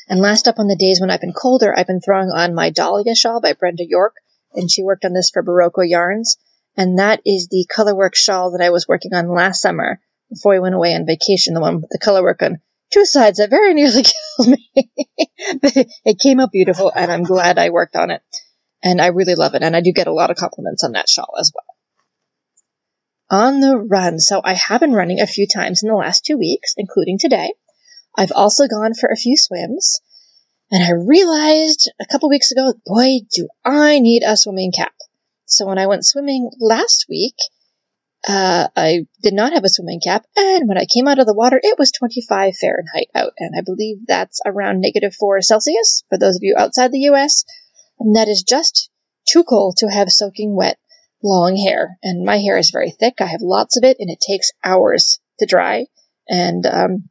And 0.08 0.20
last 0.20 0.48
up 0.48 0.58
on 0.58 0.66
the 0.66 0.76
days 0.76 1.00
when 1.00 1.10
I've 1.10 1.20
been 1.20 1.32
colder, 1.32 1.72
I've 1.76 1.86
been 1.86 2.00
throwing 2.00 2.30
on 2.30 2.54
my 2.54 2.70
Dahlia 2.70 3.14
shawl 3.14 3.40
by 3.40 3.52
Brenda 3.52 3.84
York, 3.86 4.14
and 4.54 4.70
she 4.70 4.82
worked 4.82 5.04
on 5.04 5.12
this 5.12 5.30
for 5.30 5.42
Berroco 5.42 5.88
Yarns. 5.88 6.36
And 6.76 6.98
that 6.98 7.20
is 7.24 7.48
the 7.48 7.66
colorwork 7.74 8.14
shawl 8.14 8.52
that 8.52 8.64
I 8.64 8.70
was 8.70 8.88
working 8.88 9.14
on 9.14 9.28
last 9.28 9.62
summer 9.62 10.00
before 10.28 10.52
we 10.52 10.60
went 10.60 10.74
away 10.74 10.94
on 10.94 11.06
vacation. 11.06 11.54
The 11.54 11.60
one 11.60 11.80
with 11.80 11.90
the 11.90 11.98
colorwork 11.98 12.42
on 12.44 12.60
two 12.90 13.06
sides 13.06 13.38
that 13.38 13.50
very 13.50 13.74
nearly 13.74 14.02
killed 14.02 14.48
me. 14.48 14.90
but 15.62 15.72
it 16.04 16.18
came 16.18 16.40
out 16.40 16.52
beautiful, 16.52 16.90
and 16.94 17.10
I'm 17.10 17.22
glad 17.22 17.58
I 17.58 17.70
worked 17.70 17.96
on 17.96 18.10
it. 18.10 18.22
And 18.82 19.00
I 19.00 19.08
really 19.08 19.34
love 19.34 19.54
it, 19.54 19.62
and 19.62 19.76
I 19.76 19.80
do 19.80 19.92
get 19.92 20.06
a 20.06 20.12
lot 20.12 20.30
of 20.30 20.36
compliments 20.36 20.84
on 20.84 20.92
that 20.92 21.08
shawl 21.08 21.34
as 21.38 21.52
well 21.54 21.69
on 23.30 23.60
the 23.60 23.76
run. 23.78 24.18
So 24.18 24.40
I 24.42 24.54
have 24.54 24.80
been 24.80 24.92
running 24.92 25.20
a 25.20 25.26
few 25.26 25.46
times 25.46 25.82
in 25.82 25.88
the 25.88 25.94
last 25.94 26.24
two 26.24 26.36
weeks, 26.36 26.74
including 26.76 27.18
today. 27.18 27.52
I've 28.16 28.32
also 28.32 28.66
gone 28.66 28.94
for 28.94 29.08
a 29.08 29.16
few 29.16 29.36
swims. 29.36 30.00
And 30.72 30.82
I 30.82 30.92
realized 30.92 31.90
a 32.00 32.06
couple 32.06 32.28
weeks 32.28 32.50
ago, 32.52 32.74
boy, 32.86 33.20
do 33.34 33.48
I 33.64 33.98
need 33.98 34.22
a 34.24 34.36
swimming 34.36 34.72
cap. 34.72 34.92
So 35.46 35.66
when 35.66 35.78
I 35.78 35.86
went 35.86 36.06
swimming 36.06 36.50
last 36.60 37.06
week, 37.08 37.34
uh, 38.28 38.68
I 38.76 39.06
did 39.22 39.34
not 39.34 39.52
have 39.52 39.64
a 39.64 39.68
swimming 39.68 40.00
cap. 40.00 40.26
And 40.36 40.68
when 40.68 40.78
I 40.78 40.84
came 40.84 41.08
out 41.08 41.18
of 41.18 41.26
the 41.26 41.34
water, 41.34 41.58
it 41.60 41.78
was 41.78 41.90
25 41.90 42.54
Fahrenheit 42.56 43.08
out. 43.14 43.32
And 43.38 43.54
I 43.56 43.62
believe 43.62 44.06
that's 44.06 44.40
around 44.44 44.80
negative 44.80 45.14
4 45.14 45.40
Celsius 45.40 46.04
for 46.08 46.18
those 46.18 46.36
of 46.36 46.42
you 46.42 46.54
outside 46.56 46.92
the 46.92 47.08
US. 47.10 47.44
And 47.98 48.16
that 48.16 48.28
is 48.28 48.44
just 48.46 48.90
too 49.28 49.44
cold 49.44 49.78
to 49.78 49.88
have 49.88 50.10
soaking 50.10 50.54
wet 50.54 50.78
long 51.22 51.56
hair, 51.56 51.98
and 52.02 52.24
my 52.24 52.38
hair 52.38 52.56
is 52.58 52.70
very 52.70 52.90
thick. 52.90 53.14
I 53.20 53.26
have 53.26 53.42
lots 53.42 53.76
of 53.76 53.84
it, 53.84 53.96
and 54.00 54.10
it 54.10 54.20
takes 54.26 54.52
hours 54.64 55.20
to 55.38 55.46
dry. 55.46 55.86
And 56.28 56.64
um, 56.66 57.08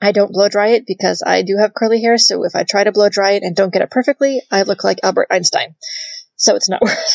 I 0.00 0.12
don't 0.12 0.32
blow 0.32 0.48
dry 0.48 0.68
it 0.68 0.86
because 0.86 1.22
I 1.24 1.42
do 1.42 1.56
have 1.58 1.74
curly 1.74 2.00
hair. 2.00 2.16
So 2.16 2.44
if 2.44 2.54
I 2.54 2.64
try 2.64 2.84
to 2.84 2.92
blow 2.92 3.08
dry 3.08 3.32
it 3.32 3.42
and 3.42 3.54
don't 3.54 3.72
get 3.72 3.82
it 3.82 3.90
perfectly, 3.90 4.42
I 4.50 4.62
look 4.62 4.84
like 4.84 5.00
Albert 5.02 5.28
Einstein. 5.30 5.74
So 6.36 6.56
it's 6.56 6.70
not 6.70 6.80
worth 6.82 7.14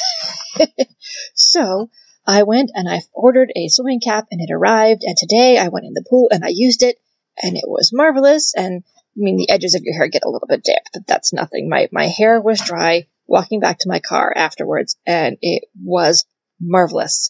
it. 0.59 0.87
so 1.33 1.89
I 2.27 2.43
went 2.43 2.71
and 2.73 2.87
I 2.89 3.01
ordered 3.13 3.51
a 3.55 3.67
swimming 3.69 3.99
cap, 3.99 4.27
and 4.29 4.41
it 4.41 4.53
arrived. 4.53 5.01
And 5.03 5.17
today 5.17 5.57
I 5.57 5.69
went 5.69 5.85
in 5.85 5.93
the 5.93 6.05
pool 6.07 6.29
and 6.31 6.43
I 6.43 6.49
used 6.49 6.83
it, 6.83 6.97
and 7.41 7.57
it 7.57 7.65
was 7.67 7.91
marvelous. 7.93 8.53
And 8.55 8.83
I 8.85 9.17
mean, 9.17 9.37
the 9.37 9.49
edges 9.49 9.75
of 9.75 9.81
your 9.83 9.95
hair 9.95 10.07
get 10.07 10.25
a 10.25 10.29
little 10.29 10.47
bit 10.47 10.63
damp, 10.63 10.85
but 10.93 11.07
that's 11.07 11.33
nothing. 11.33 11.69
My 11.69 11.87
my 11.91 12.07
hair 12.07 12.39
was 12.41 12.61
dry 12.61 13.07
walking 13.27 13.59
back 13.59 13.79
to 13.79 13.89
my 13.89 13.99
car 13.99 14.31
afterwards, 14.35 14.97
and 15.07 15.37
it 15.41 15.63
was 15.81 16.25
marvelous. 16.59 17.29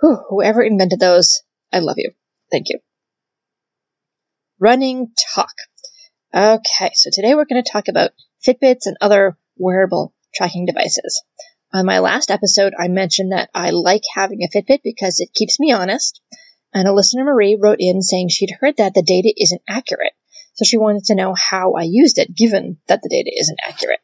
Whew, 0.00 0.18
whoever 0.28 0.62
invented 0.62 1.00
those, 1.00 1.42
I 1.72 1.80
love 1.80 1.96
you. 1.98 2.12
Thank 2.50 2.68
you. 2.68 2.78
Running 4.58 5.12
talk. 5.34 5.54
Okay, 6.34 6.90
so 6.94 7.10
today 7.12 7.34
we're 7.34 7.46
going 7.46 7.62
to 7.62 7.70
talk 7.70 7.88
about 7.88 8.10
Fitbits 8.46 8.86
and 8.86 8.96
other 9.00 9.36
wearable 9.56 10.14
tracking 10.34 10.66
devices. 10.66 11.22
On 11.72 11.84
my 11.84 11.98
last 11.98 12.30
episode, 12.30 12.74
I 12.78 12.88
mentioned 12.88 13.32
that 13.32 13.50
I 13.54 13.70
like 13.70 14.02
having 14.14 14.42
a 14.42 14.48
Fitbit 14.48 14.80
because 14.82 15.20
it 15.20 15.34
keeps 15.34 15.60
me 15.60 15.72
honest. 15.72 16.20
And 16.72 16.86
a 16.86 16.92
listener, 16.92 17.24
Marie, 17.24 17.58
wrote 17.60 17.80
in 17.80 18.02
saying 18.02 18.28
she'd 18.28 18.56
heard 18.60 18.76
that 18.76 18.94
the 18.94 19.02
data 19.02 19.32
isn't 19.36 19.62
accurate. 19.68 20.12
So 20.54 20.64
she 20.64 20.78
wanted 20.78 21.04
to 21.04 21.14
know 21.14 21.34
how 21.34 21.74
I 21.74 21.82
used 21.82 22.18
it, 22.18 22.34
given 22.34 22.78
that 22.88 23.00
the 23.02 23.08
data 23.08 23.30
isn't 23.38 23.60
accurate. 23.62 24.00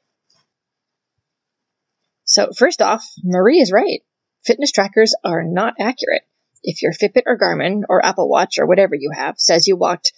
So 2.25 2.51
first 2.57 2.81
off, 2.81 3.07
Marie 3.23 3.61
is 3.61 3.73
right 3.73 4.03
fitness 4.45 4.73
trackers 4.73 5.15
are 5.25 5.43
not 5.45 5.75
accurate. 5.81 6.23
If 6.63 6.83
your 6.83 6.93
Fitbit 6.93 7.25
or 7.27 7.39
Garmin 7.39 7.83
or 7.89 8.05
Apple 8.05 8.29
Watch 8.29 8.59
or 8.59 8.67
whatever 8.67 8.95
you 8.95 9.11
have 9.15 9.35
says 9.39 9.67
you 9.67 9.77
walked 9.77 10.13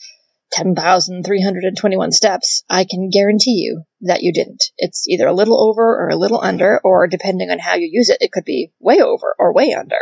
10,321 0.52 2.12
steps, 2.12 2.62
I 2.70 2.84
can 2.84 3.10
guarantee 3.10 3.62
you 3.62 3.82
that 4.02 4.22
you 4.22 4.32
didn't. 4.32 4.64
It's 4.78 5.08
either 5.08 5.26
a 5.26 5.34
little 5.34 5.60
over 5.60 5.82
or 5.82 6.08
a 6.08 6.16
little 6.16 6.40
under, 6.40 6.80
or 6.84 7.08
depending 7.08 7.50
on 7.50 7.58
how 7.58 7.74
you 7.74 7.88
use 7.90 8.10
it, 8.10 8.18
it 8.20 8.30
could 8.30 8.44
be 8.44 8.72
way 8.78 9.00
over 9.00 9.34
or 9.38 9.52
way 9.52 9.74
under. 9.74 9.98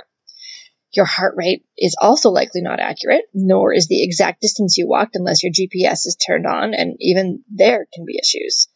Your 0.92 1.06
heart 1.06 1.34
rate 1.36 1.64
is 1.76 1.96
also 2.00 2.30
likely 2.30 2.60
not 2.60 2.78
accurate, 2.78 3.24
nor 3.32 3.72
is 3.72 3.88
the 3.88 4.04
exact 4.04 4.42
distance 4.42 4.76
you 4.76 4.86
walked 4.86 5.16
unless 5.16 5.42
your 5.42 5.52
GPS 5.52 6.06
is 6.06 6.16
turned 6.16 6.46
on, 6.46 6.74
and 6.74 6.96
even 7.00 7.42
there 7.48 7.86
can 7.92 8.04
be 8.04 8.20
issues. 8.22 8.68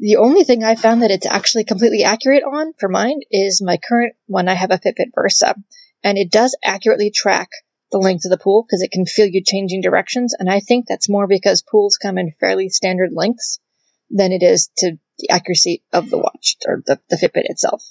The 0.00 0.16
only 0.16 0.44
thing 0.44 0.64
I 0.64 0.76
found 0.76 1.02
that 1.02 1.10
it's 1.10 1.26
actually 1.26 1.64
completely 1.64 2.04
accurate 2.04 2.42
on 2.42 2.72
for 2.78 2.88
mine 2.88 3.20
is 3.30 3.60
my 3.60 3.76
current 3.76 4.14
one. 4.26 4.48
I 4.48 4.54
have 4.54 4.70
a 4.70 4.78
Fitbit 4.78 5.12
Versa, 5.14 5.54
and 6.02 6.16
it 6.16 6.30
does 6.30 6.56
accurately 6.64 7.10
track 7.10 7.50
the 7.92 7.98
length 7.98 8.24
of 8.24 8.30
the 8.30 8.38
pool 8.38 8.62
because 8.62 8.80
it 8.80 8.92
can 8.92 9.04
feel 9.04 9.26
you 9.26 9.42
changing 9.44 9.82
directions. 9.82 10.34
And 10.38 10.48
I 10.48 10.60
think 10.60 10.86
that's 10.86 11.10
more 11.10 11.26
because 11.26 11.60
pools 11.60 11.98
come 11.98 12.16
in 12.16 12.32
fairly 12.40 12.70
standard 12.70 13.10
lengths 13.12 13.60
than 14.08 14.32
it 14.32 14.42
is 14.42 14.70
to 14.78 14.96
the 15.18 15.28
accuracy 15.28 15.82
of 15.92 16.08
the 16.08 16.18
watch 16.18 16.56
or 16.66 16.82
the, 16.86 16.98
the 17.10 17.16
Fitbit 17.16 17.44
itself. 17.44 17.84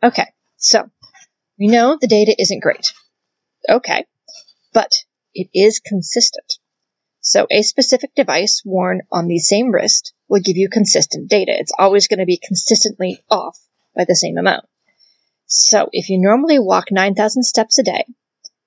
Okay, 0.00 0.26
so 0.58 0.88
we 1.58 1.66
know 1.66 1.98
the 2.00 2.06
data 2.06 2.36
isn't 2.38 2.62
great. 2.62 2.92
Okay, 3.68 4.06
but 4.72 4.92
it 5.34 5.48
is 5.52 5.80
consistent. 5.80 6.58
So 7.28 7.46
a 7.50 7.60
specific 7.60 8.14
device 8.14 8.62
worn 8.64 9.02
on 9.12 9.28
the 9.28 9.38
same 9.38 9.70
wrist 9.70 10.14
will 10.30 10.40
give 10.40 10.56
you 10.56 10.70
consistent 10.70 11.28
data. 11.28 11.52
It's 11.54 11.74
always 11.78 12.08
going 12.08 12.20
to 12.20 12.24
be 12.24 12.40
consistently 12.42 13.22
off 13.30 13.58
by 13.94 14.06
the 14.08 14.16
same 14.16 14.38
amount. 14.38 14.64
So 15.44 15.90
if 15.92 16.08
you 16.08 16.18
normally 16.18 16.58
walk 16.58 16.86
9,000 16.90 17.42
steps 17.42 17.78
a 17.78 17.82
day 17.82 18.06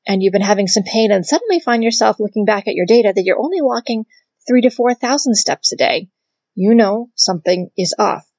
and 0.05 0.21
you've 0.21 0.31
been 0.31 0.43
having 0.43 0.67
some 0.67 0.83
pain 0.83 1.11
and 1.11 1.25
suddenly 1.25 1.59
find 1.59 1.83
yourself 1.83 2.19
looking 2.19 2.45
back 2.45 2.67
at 2.67 2.75
your 2.75 2.85
data 2.85 3.11
that 3.15 3.23
you're 3.23 3.41
only 3.41 3.63
walking 3.63 4.05
three 4.47 4.61
to 4.61 4.69
4,000 4.69 5.33
steps 5.33 5.73
a 5.73 5.75
day, 5.75 6.09
you 6.53 6.75
know 6.75 7.09
something 7.15 7.71
is 7.75 7.95
off. 7.97 8.29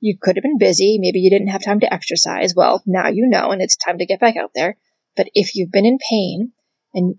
You 0.00 0.18
could 0.20 0.36
have 0.36 0.42
been 0.42 0.58
busy. 0.58 0.98
Maybe 1.00 1.20
you 1.20 1.30
didn't 1.30 1.48
have 1.48 1.64
time 1.64 1.80
to 1.80 1.90
exercise. 1.90 2.54
Well, 2.54 2.82
now 2.84 3.08
you 3.08 3.26
know 3.26 3.52
and 3.52 3.62
it's 3.62 3.76
time 3.76 3.96
to 3.96 4.06
get 4.06 4.20
back 4.20 4.36
out 4.36 4.50
there. 4.54 4.76
But 5.16 5.28
if 5.32 5.54
you've 5.54 5.72
been 5.72 5.86
in 5.86 5.96
pain 5.96 6.52
and 6.92 7.14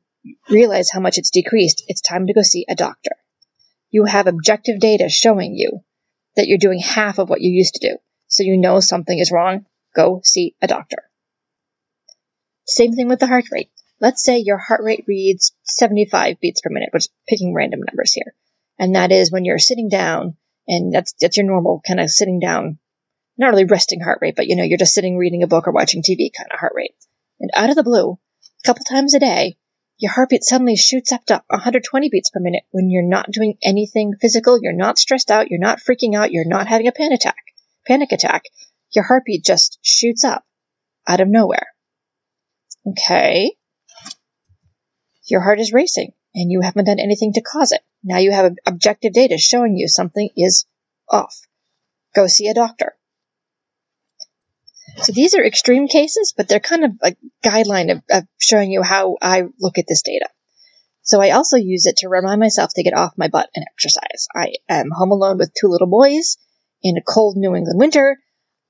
realize 0.50 0.90
how 0.92 1.00
much 1.00 1.18
it's 1.18 1.32
decreased, 1.32 1.84
it's 1.88 2.02
time 2.02 2.28
to 2.28 2.34
go 2.34 2.42
see 2.42 2.66
a 2.70 2.76
doctor. 2.76 3.12
You 3.92 4.06
have 4.06 4.28
objective 4.28 4.80
data 4.80 5.10
showing 5.10 5.56
you 5.56 5.84
that 6.36 6.48
you're 6.48 6.58
doing 6.58 6.80
half 6.80 7.20
of 7.20 7.30
what 7.30 7.42
you 7.42 7.52
used 7.52 7.76
to 7.76 7.88
do. 7.88 7.98
So 8.28 8.44
you 8.44 8.58
know 8.58 8.80
something 8.80 9.18
is 9.18 9.32
wrong. 9.32 9.66
Go 9.96 10.22
see 10.24 10.56
a 10.62 10.68
doctor. 10.68 10.98
Same 12.66 12.94
thing 12.94 13.08
with 13.08 13.20
the 13.20 13.28
heart 13.28 13.46
rate. 13.52 13.70
Let's 14.00 14.24
say 14.24 14.40
your 14.40 14.58
heart 14.58 14.82
rate 14.84 15.06
reads 15.08 15.54
75 15.64 16.40
beats 16.40 16.62
per 16.62 16.70
minute, 16.70 16.90
which 16.92 17.08
picking 17.28 17.54
random 17.54 17.82
numbers 17.86 18.14
here. 18.14 18.34
And 18.80 18.96
that 18.96 19.12
is 19.12 19.32
when 19.32 19.46
you're 19.46 19.60
sitting 19.60 19.90
down 19.90 20.36
and 20.68 20.94
that's, 20.94 21.14
that's 21.20 21.38
your 21.38 21.46
normal 21.46 21.82
kind 21.86 22.00
of 22.00 22.10
sitting 22.10 22.40
down, 22.40 22.80
not 23.38 23.50
really 23.50 23.66
resting 23.66 24.00
heart 24.00 24.20
rate, 24.22 24.36
but 24.36 24.48
you 24.48 24.56
know, 24.56 24.64
you're 24.64 24.78
just 24.78 24.94
sitting 24.94 25.18
reading 25.18 25.44
a 25.44 25.48
book 25.48 25.68
or 25.68 25.72
watching 25.72 26.02
TV 26.02 26.32
kind 26.36 26.50
of 26.52 26.60
heart 26.60 26.74
rate. 26.76 26.96
And 27.40 27.52
out 27.54 27.70
of 27.70 27.76
the 27.76 27.84
blue, 27.84 28.14
a 28.14 28.68
couple 28.68 28.84
times 28.84 29.14
a 29.14 29.20
day, 29.20 29.58
your 29.98 30.12
heartbeat 30.12 30.44
suddenly 30.44 30.76
shoots 30.76 31.12
up 31.12 31.26
to 31.26 31.44
120 31.48 32.10
beats 32.10 32.30
per 32.30 32.40
minute 32.40 32.64
when 32.72 32.90
you're 32.90 33.08
not 33.08 33.32
doing 33.32 33.58
anything 33.64 34.14
physical, 34.20 34.60
you're 34.62 34.74
not 34.74 34.98
stressed 34.98 35.32
out, 35.32 35.50
you're 35.50 35.60
not 35.60 35.80
freaking 35.80 36.16
out, 36.16 36.32
you're 36.32 36.48
not 36.48 36.68
having 36.68 36.88
a 36.88 36.92
panic 36.92 37.20
attack. 37.22 37.44
Panic 37.86 38.12
attack. 38.12 38.44
Your 38.92 39.06
heartbeat 39.06 39.44
just 39.44 39.80
shoots 39.82 40.24
up 40.24 40.46
out 41.08 41.22
of 41.22 41.28
nowhere. 41.28 41.68
Okay. 42.88 43.52
Your 45.26 45.42
heart 45.42 45.60
is 45.60 45.74
racing 45.74 46.14
and 46.36 46.52
you 46.52 46.62
haven't 46.62 46.86
done 46.86 47.00
anything 47.00 47.34
to 47.34 47.42
cause 47.42 47.72
it. 47.72 47.82
Now 48.04 48.18
you 48.18 48.32
have 48.32 48.54
objective 48.66 49.14
data 49.14 49.38
showing 49.38 49.78
you 49.78 49.88
something 49.88 50.30
is 50.36 50.66
off. 51.10 51.40
Go 52.14 52.28
see 52.28 52.48
a 52.48 52.54
doctor. 52.54 52.96
So 55.04 55.12
these 55.12 55.36
are 55.36 55.44
extreme 55.44 55.88
cases, 55.88 56.34
but 56.36 56.48
they're 56.48 56.62
kind 56.62 56.86
of 56.86 56.92
a 57.02 57.16
guideline 57.44 57.92
of, 57.92 58.04
of 58.10 58.24
showing 58.40 58.72
you 58.72 58.82
how 58.82 59.18
I 59.22 59.44
look 59.60 59.78
at 59.78 59.86
this 59.88 60.02
data. 60.02 60.30
So 61.02 61.22
I 61.22 61.32
also 61.32 61.58
use 61.58 61.86
it 61.86 61.98
to 61.98 62.08
remind 62.08 62.40
myself 62.40 62.72
to 62.74 62.84
get 62.84 62.96
off 62.96 63.18
my 63.18 63.28
butt 63.28 63.50
and 63.54 63.66
exercise. 63.70 64.28
I 64.34 64.54
am 64.70 64.92
home 64.92 65.12
alone 65.12 65.38
with 65.38 65.54
two 65.54 65.68
little 65.68 65.88
boys 65.88 66.38
in 66.82 66.96
a 66.98 67.02
cold 67.02 67.36
New 67.36 67.54
England 67.54 67.78
winter. 67.78 68.18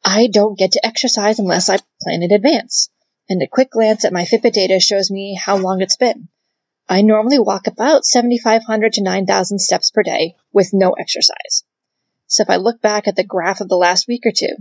I 0.03 0.25
don't 0.25 0.57
get 0.57 0.71
to 0.71 0.83
exercise 0.83 1.37
unless 1.37 1.69
I 1.69 1.77
plan 2.01 2.23
in 2.23 2.31
advance. 2.31 2.89
And 3.29 3.41
a 3.43 3.47
quick 3.47 3.69
glance 3.69 4.03
at 4.03 4.11
my 4.11 4.25
Fitbit 4.25 4.53
data 4.53 4.79
shows 4.79 5.11
me 5.11 5.39
how 5.39 5.57
long 5.57 5.81
it's 5.81 5.97
been. 5.97 6.29
I 6.89 7.03
normally 7.03 7.37
walk 7.37 7.67
about 7.67 8.05
7,500 8.05 8.93
to 8.93 9.03
9,000 9.03 9.59
steps 9.59 9.91
per 9.91 10.01
day 10.01 10.35
with 10.51 10.71
no 10.73 10.93
exercise. 10.93 11.63
So 12.25 12.41
if 12.41 12.49
I 12.49 12.55
look 12.55 12.81
back 12.81 13.07
at 13.07 13.15
the 13.15 13.23
graph 13.23 13.61
of 13.61 13.69
the 13.69 13.77
last 13.77 14.07
week 14.07 14.23
or 14.25 14.31
two, 14.35 14.55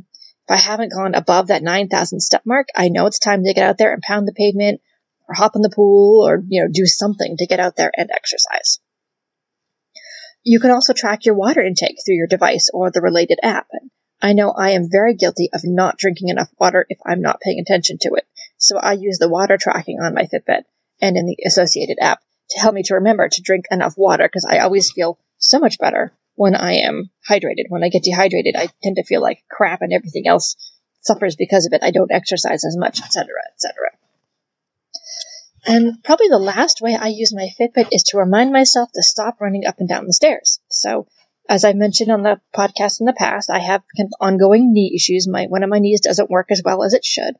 if 0.49 0.51
I 0.51 0.57
haven't 0.57 0.93
gone 0.93 1.15
above 1.15 1.49
that 1.49 1.63
9,000 1.63 2.21
step 2.21 2.43
mark, 2.45 2.67
I 2.75 2.89
know 2.89 3.07
it's 3.07 3.19
time 3.19 3.45
to 3.45 3.55
get 3.55 3.69
out 3.69 3.79
there 3.79 3.93
and 3.93 4.03
pound 4.03 4.27
the 4.27 4.33
pavement 4.33 4.81
or 5.29 5.35
hop 5.35 5.55
in 5.55 5.63
the 5.63 5.71
pool 5.71 6.27
or, 6.27 6.43
you 6.49 6.63
know, 6.63 6.69
do 6.73 6.85
something 6.85 7.37
to 7.37 7.47
get 7.47 7.61
out 7.61 7.77
there 7.77 7.93
and 7.97 8.11
exercise. 8.11 8.81
You 10.43 10.59
can 10.59 10.73
also 10.73 10.93
track 10.93 11.25
your 11.25 11.37
water 11.37 11.63
intake 11.63 11.99
through 12.05 12.17
your 12.17 12.27
device 12.27 12.69
or 12.75 12.91
the 12.91 13.01
related 13.01 13.39
app. 13.45 13.69
I 14.21 14.33
know 14.33 14.51
I 14.51 14.71
am 14.71 14.91
very 14.91 15.15
guilty 15.15 15.49
of 15.53 15.61
not 15.65 15.97
drinking 15.97 16.29
enough 16.29 16.51
water 16.59 16.87
if 16.89 16.99
I'm 17.07 17.21
not 17.21 17.41
paying 17.41 17.61
attention 17.61 17.99
to 18.03 18.15
it. 18.15 18.27
So 18.57 18.79
I 18.79 18.95
use 18.95 19.19
the 19.19 19.29
water 19.29 19.57
tracking 19.57 20.01
on 20.01 20.15
my 20.15 20.23
Fitbit 20.23 20.65
and 21.01 21.17
in 21.17 21.27
the 21.27 21.39
associated 21.47 21.99
app 22.01 22.21
to 22.51 22.61
help 22.61 22.75
me 22.75 22.83
to 22.85 22.95
remember 22.95 23.29
to 23.29 23.43
drink 23.43 23.67
enough 23.71 23.95
water 23.97 24.25
because 24.25 24.45
I 24.49 24.59
always 24.59 24.91
feel 24.91 25.19
so 25.39 25.61
much 25.61 25.79
better 25.79 26.13
when 26.35 26.55
I 26.55 26.75
am 26.75 27.11
hydrated. 27.29 27.67
When 27.69 27.85
I 27.85 27.89
get 27.89 28.03
dehydrated, 28.03 28.57
I 28.57 28.69
tend 28.83 28.97
to 28.97 29.05
feel 29.05 29.21
like 29.21 29.45
crap 29.51 29.83
and 29.83 29.93
everything 29.93 30.27
else 30.27 30.57
suffers 31.01 31.37
because 31.37 31.67
of 31.67 31.73
it. 31.73 31.83
I 31.83 31.91
don't 31.91 32.13
exercise 32.13 32.65
as 32.65 32.77
much, 32.77 33.01
etc., 33.01 33.27
etc. 33.55 33.91
And 35.65 36.03
probably 36.03 36.29
the 36.29 36.39
last 36.39 36.81
way 36.81 36.97
I 36.97 37.09
use 37.09 37.33
my 37.33 37.49
Fitbit 37.59 37.89
is 37.93 38.03
to 38.05 38.19
remind 38.19 38.53
myself 38.53 38.91
to 38.93 39.03
stop 39.03 39.41
running 39.41 39.65
up 39.67 39.79
and 39.79 39.89
down 39.89 40.07
the 40.07 40.13
stairs. 40.13 40.59
So, 40.69 41.07
as 41.49 41.65
I 41.65 41.73
mentioned 41.73 42.11
on 42.11 42.23
the 42.23 42.41
podcast 42.55 43.01
in 43.01 43.07
the 43.07 43.13
past, 43.13 43.49
I 43.51 43.61
have 43.61 43.83
ongoing 44.21 44.73
knee 44.73 44.93
issues. 44.95 45.29
My 45.29 45.47
one 45.47 45.63
of 45.63 45.71
my 45.71 45.79
knees 45.79 46.01
doesn't 46.01 46.31
work 46.31 46.51
as 46.51 46.63
well 46.65 46.83
as 46.83 46.95
it 46.95 47.05
should. 47.05 47.35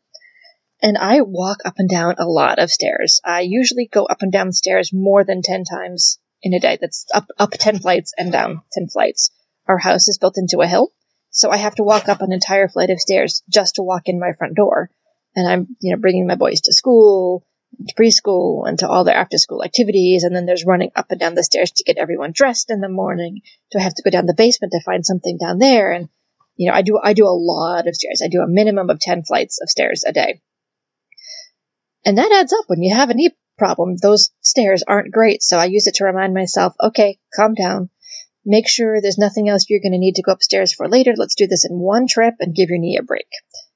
And 0.81 0.99
I 0.99 1.21
walk 1.23 1.59
up 1.65 1.75
and 1.79 1.89
down 1.89 2.17
a 2.19 2.27
lot 2.27 2.59
of 2.59 2.71
stairs. 2.71 3.21
I 3.25 3.41
usually 3.41 3.87
go 3.87 4.05
up 4.05 4.23
and 4.23 4.33
down 4.33 4.53
stairs 4.53 4.93
more 4.93 5.25
than 5.25 5.43
10 5.43 5.65
times 5.65 6.19
in 6.43 6.55
a 6.55 6.61
day. 6.61 6.79
That's 6.81 7.07
up, 7.15 7.27
up 7.39 7.51
10 7.53 7.79
flights 7.79 8.13
and 8.17 8.33
down 8.33 8.63
10 8.73 8.89
flights. 8.89 9.31
Our 9.67 9.79
house 9.79 10.09
is 10.09 10.19
built 10.19 10.39
into 10.39 10.61
a 10.61 10.67
hill. 10.67 10.91
So 11.31 11.51
I 11.51 11.57
have 11.57 11.77
to 11.77 11.83
walk 11.83 12.09
up 12.09 12.21
an 12.21 12.33
entire 12.33 12.69
flight 12.69 12.91
of 12.91 13.01
stairs 13.01 13.43
just 13.49 13.77
to 13.77 13.83
walk 13.83 14.03
in 14.07 14.21
my 14.21 14.33
front 14.37 14.55
door. 14.55 14.91
And 15.35 15.49
I'm, 15.49 15.77
you 15.81 15.95
know, 15.95 16.01
bringing 16.01 16.27
my 16.27 16.35
boys 16.35 16.61
to 16.63 16.75
school, 16.75 17.47
to 17.87 17.95
preschool, 17.95 18.69
and 18.69 18.79
to 18.81 18.89
all 18.89 19.05
their 19.05 19.17
after 19.17 19.39
school 19.39 19.65
activities. 19.65 20.25
And 20.25 20.37
then 20.37 20.45
there's 20.45 20.67
running 20.67 20.91
up 20.95 21.11
and 21.11 21.19
down 21.19 21.35
the 21.35 21.43
stairs 21.43 21.71
to 21.73 21.85
get 21.85 21.97
everyone 21.97 22.33
dressed 22.33 22.71
in 22.71 22.81
the 22.81 22.89
morning. 22.89 23.41
Do 23.71 23.79
I 23.79 23.83
have 23.83 23.95
to 23.95 24.03
go 24.03 24.11
down 24.11 24.27
the 24.27 24.35
basement 24.35 24.73
to 24.73 24.83
find 24.85 25.07
something 25.07 25.39
down 25.39 25.59
there? 25.59 25.93
And, 25.93 26.11
you 26.57 26.69
know, 26.69 26.77
I 26.77 26.83
do, 26.83 27.01
I 27.03 27.15
do 27.15 27.27
a 27.27 27.31
lot 27.31 27.89
of 27.89 27.95
stairs. 27.95 28.21
I 28.23 28.29
do 28.29 28.43
a 28.43 28.47
minimum 28.47 28.91
of 28.91 29.01
10 29.01 29.23
flights 29.25 29.59
of 29.63 29.71
stairs 29.71 30.05
a 30.07 30.13
day. 30.13 30.43
And 32.05 32.19
that 32.19 32.33
adds 32.33 32.53
up 32.53 32.65
when 32.67 32.83
you 32.83 32.95
have 32.95 33.09
a 33.09 33.15
knee 33.15 33.31
problem. 33.59 33.97
Those 33.97 34.31
stairs 34.41 34.83
aren't 34.87 35.13
great. 35.13 35.43
So 35.43 35.59
I 35.59 35.67
use 35.67 35.87
it 35.87 35.95
to 35.97 36.05
remind 36.05 36.35
myself, 36.35 36.75
okay, 36.83 37.19
calm 37.35 37.55
down. 37.55 37.91
Make 38.45 38.69
sure 38.69 39.01
there's 39.01 39.19
nothing 39.19 39.49
else 39.49 39.67
you're 39.69 39.81
going 39.81 39.93
to 39.93 39.99
need 39.99 40.17
to 40.17 40.23
go 40.23 40.33
upstairs 40.33 40.73
for 40.73 40.89
later. 40.89 41.15
Let's 41.17 41.37
do 41.37 41.47
this 41.47 41.65
in 41.65 41.79
one 41.79 42.07
trip 42.09 42.35
and 42.41 42.55
give 42.55 42.71
your 42.71 42.79
knee 42.79 42.99
a 42.99 43.03
break. 43.05 43.29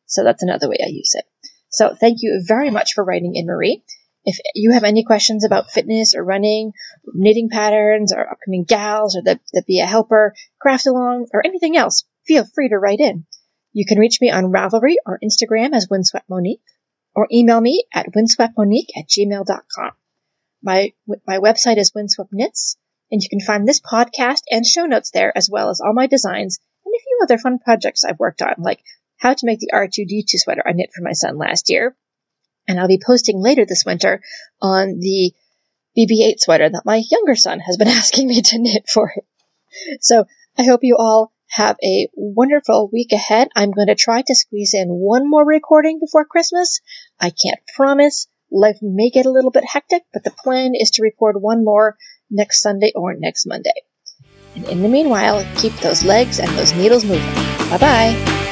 So 0.07 0.25
that's 0.25 0.43
another 0.43 0.69
way 0.69 0.79
I 0.83 0.89
use 0.89 1.12
it. 1.15 1.25
So 1.69 1.95
thank 1.95 2.19
you 2.23 2.43
very 2.45 2.71
much 2.71 2.95
for 2.95 3.05
writing 3.05 3.35
in, 3.35 3.47
Marie. 3.47 3.83
If 4.25 4.39
you 4.55 4.73
have 4.73 4.83
any 4.83 5.05
questions 5.05 5.45
about 5.45 5.71
fitness 5.71 6.17
or 6.17 6.25
running, 6.25 6.73
knitting 7.15 7.49
patterns, 7.49 8.12
or 8.12 8.29
upcoming 8.29 8.65
gals, 8.65 9.17
or 9.17 9.23
the, 9.23 9.39
the 9.53 9.62
Be 9.67 9.79
a 9.79 9.87
Helper, 9.87 10.35
craft 10.61 10.87
along, 10.87 11.29
or 11.33 11.47
anything 11.47 11.77
else, 11.77 12.05
feel 12.27 12.45
free 12.45 12.69
to 12.71 12.79
write 12.79 12.99
in. 12.99 13.25
You 13.73 13.85
can 13.87 13.99
reach 14.01 14.19
me 14.21 14.31
on 14.31 14.53
Ravelry 14.53 14.95
or 15.05 15.21
Instagram 15.23 15.75
as 15.75 15.87
Windswept 15.89 16.29
Monique 16.29 16.62
or 17.16 17.26
email 17.33 17.61
me 17.61 17.85
at 17.92 18.12
windsweptmonique 18.12 18.90
at 18.96 19.09
gmail.com. 19.09 19.90
My, 20.62 20.92
my 21.26 21.38
website 21.38 21.79
is 21.79 21.92
Windswept 21.94 22.33
Knits, 22.33 22.76
and 23.11 23.22
you 23.22 23.29
can 23.29 23.40
find 23.40 23.66
this 23.66 23.81
podcast 23.81 24.42
and 24.50 24.66
show 24.66 24.85
notes 24.85 25.11
there, 25.11 25.37
as 25.37 25.48
well 25.50 25.70
as 25.70 25.81
all 25.81 25.94
my 25.94 26.07
designs 26.07 26.61
and 26.85 26.94
a 26.94 27.02
few 27.02 27.20
other 27.22 27.38
fun 27.38 27.59
projects 27.59 28.05
I've 28.05 28.18
worked 28.18 28.42
on, 28.42 28.55
like 28.59 28.83
how 29.16 29.33
to 29.33 29.46
make 29.46 29.61
the 29.61 29.70
R2D2 29.72 30.38
sweater 30.38 30.62
I 30.66 30.72
knit 30.72 30.90
for 30.94 31.02
my 31.02 31.12
son 31.12 31.38
last 31.38 31.70
year. 31.70 31.96
And 32.68 32.79
I'll 32.79 32.88
be 32.88 33.00
posting 33.05 33.40
later 33.40 33.64
this 33.64 33.85
winter 33.87 34.20
on 34.61 34.98
the 34.98 35.33
BB8 35.96 36.38
sweater 36.38 36.68
that 36.68 36.85
my 36.85 37.02
younger 37.11 37.35
son 37.35 37.61
has 37.61 37.79
been 37.79 37.88
asking 38.02 38.29
me 38.29 38.42
to 38.42 38.59
knit 38.59 38.88
for 38.88 39.09
him. 39.09 39.24
So 40.00 40.26
I 40.59 40.64
hope 40.64 40.81
you 40.83 40.96
all 40.98 41.33
have 41.57 41.77
a 41.83 42.09
wonderful 42.14 42.90
week 42.92 43.12
ahead. 43.12 43.49
I'm 43.57 43.71
going 43.71 43.88
to 43.88 43.95
try 43.95 44.23
to 44.23 44.35
squeeze 44.35 44.75
in 44.75 44.88
one 44.88 45.29
more 45.29 45.45
recording 45.45 45.99
before 45.99 46.27
Christmas. 46.27 46.81
I 47.19 47.31
can't 47.31 47.61
promise. 47.75 48.29
Life 48.53 48.79
may 48.83 49.11
get 49.11 49.27
a 49.27 49.31
little 49.31 49.51
bit 49.51 49.64
hectic, 49.64 50.03
but 50.12 50.23
the 50.23 50.31
plan 50.31 50.73
is 50.75 50.90
to 50.92 51.03
record 51.03 51.37
one 51.40 51.64
more 51.64 51.97
next 52.31 52.61
Sunday 52.61 52.92
or 52.95 53.14
next 53.14 53.47
Monday. 53.47 53.73
And 54.55 54.66
in 54.66 54.83
the 54.83 54.88
meanwhile, 54.88 55.47
keep 55.57 55.73
those 55.79 56.05
legs 56.05 56.38
and 56.38 56.51
those 56.53 56.75
needles 56.75 57.05
moving. 57.05 57.35
Bye 57.71 57.79
bye. 57.79 58.46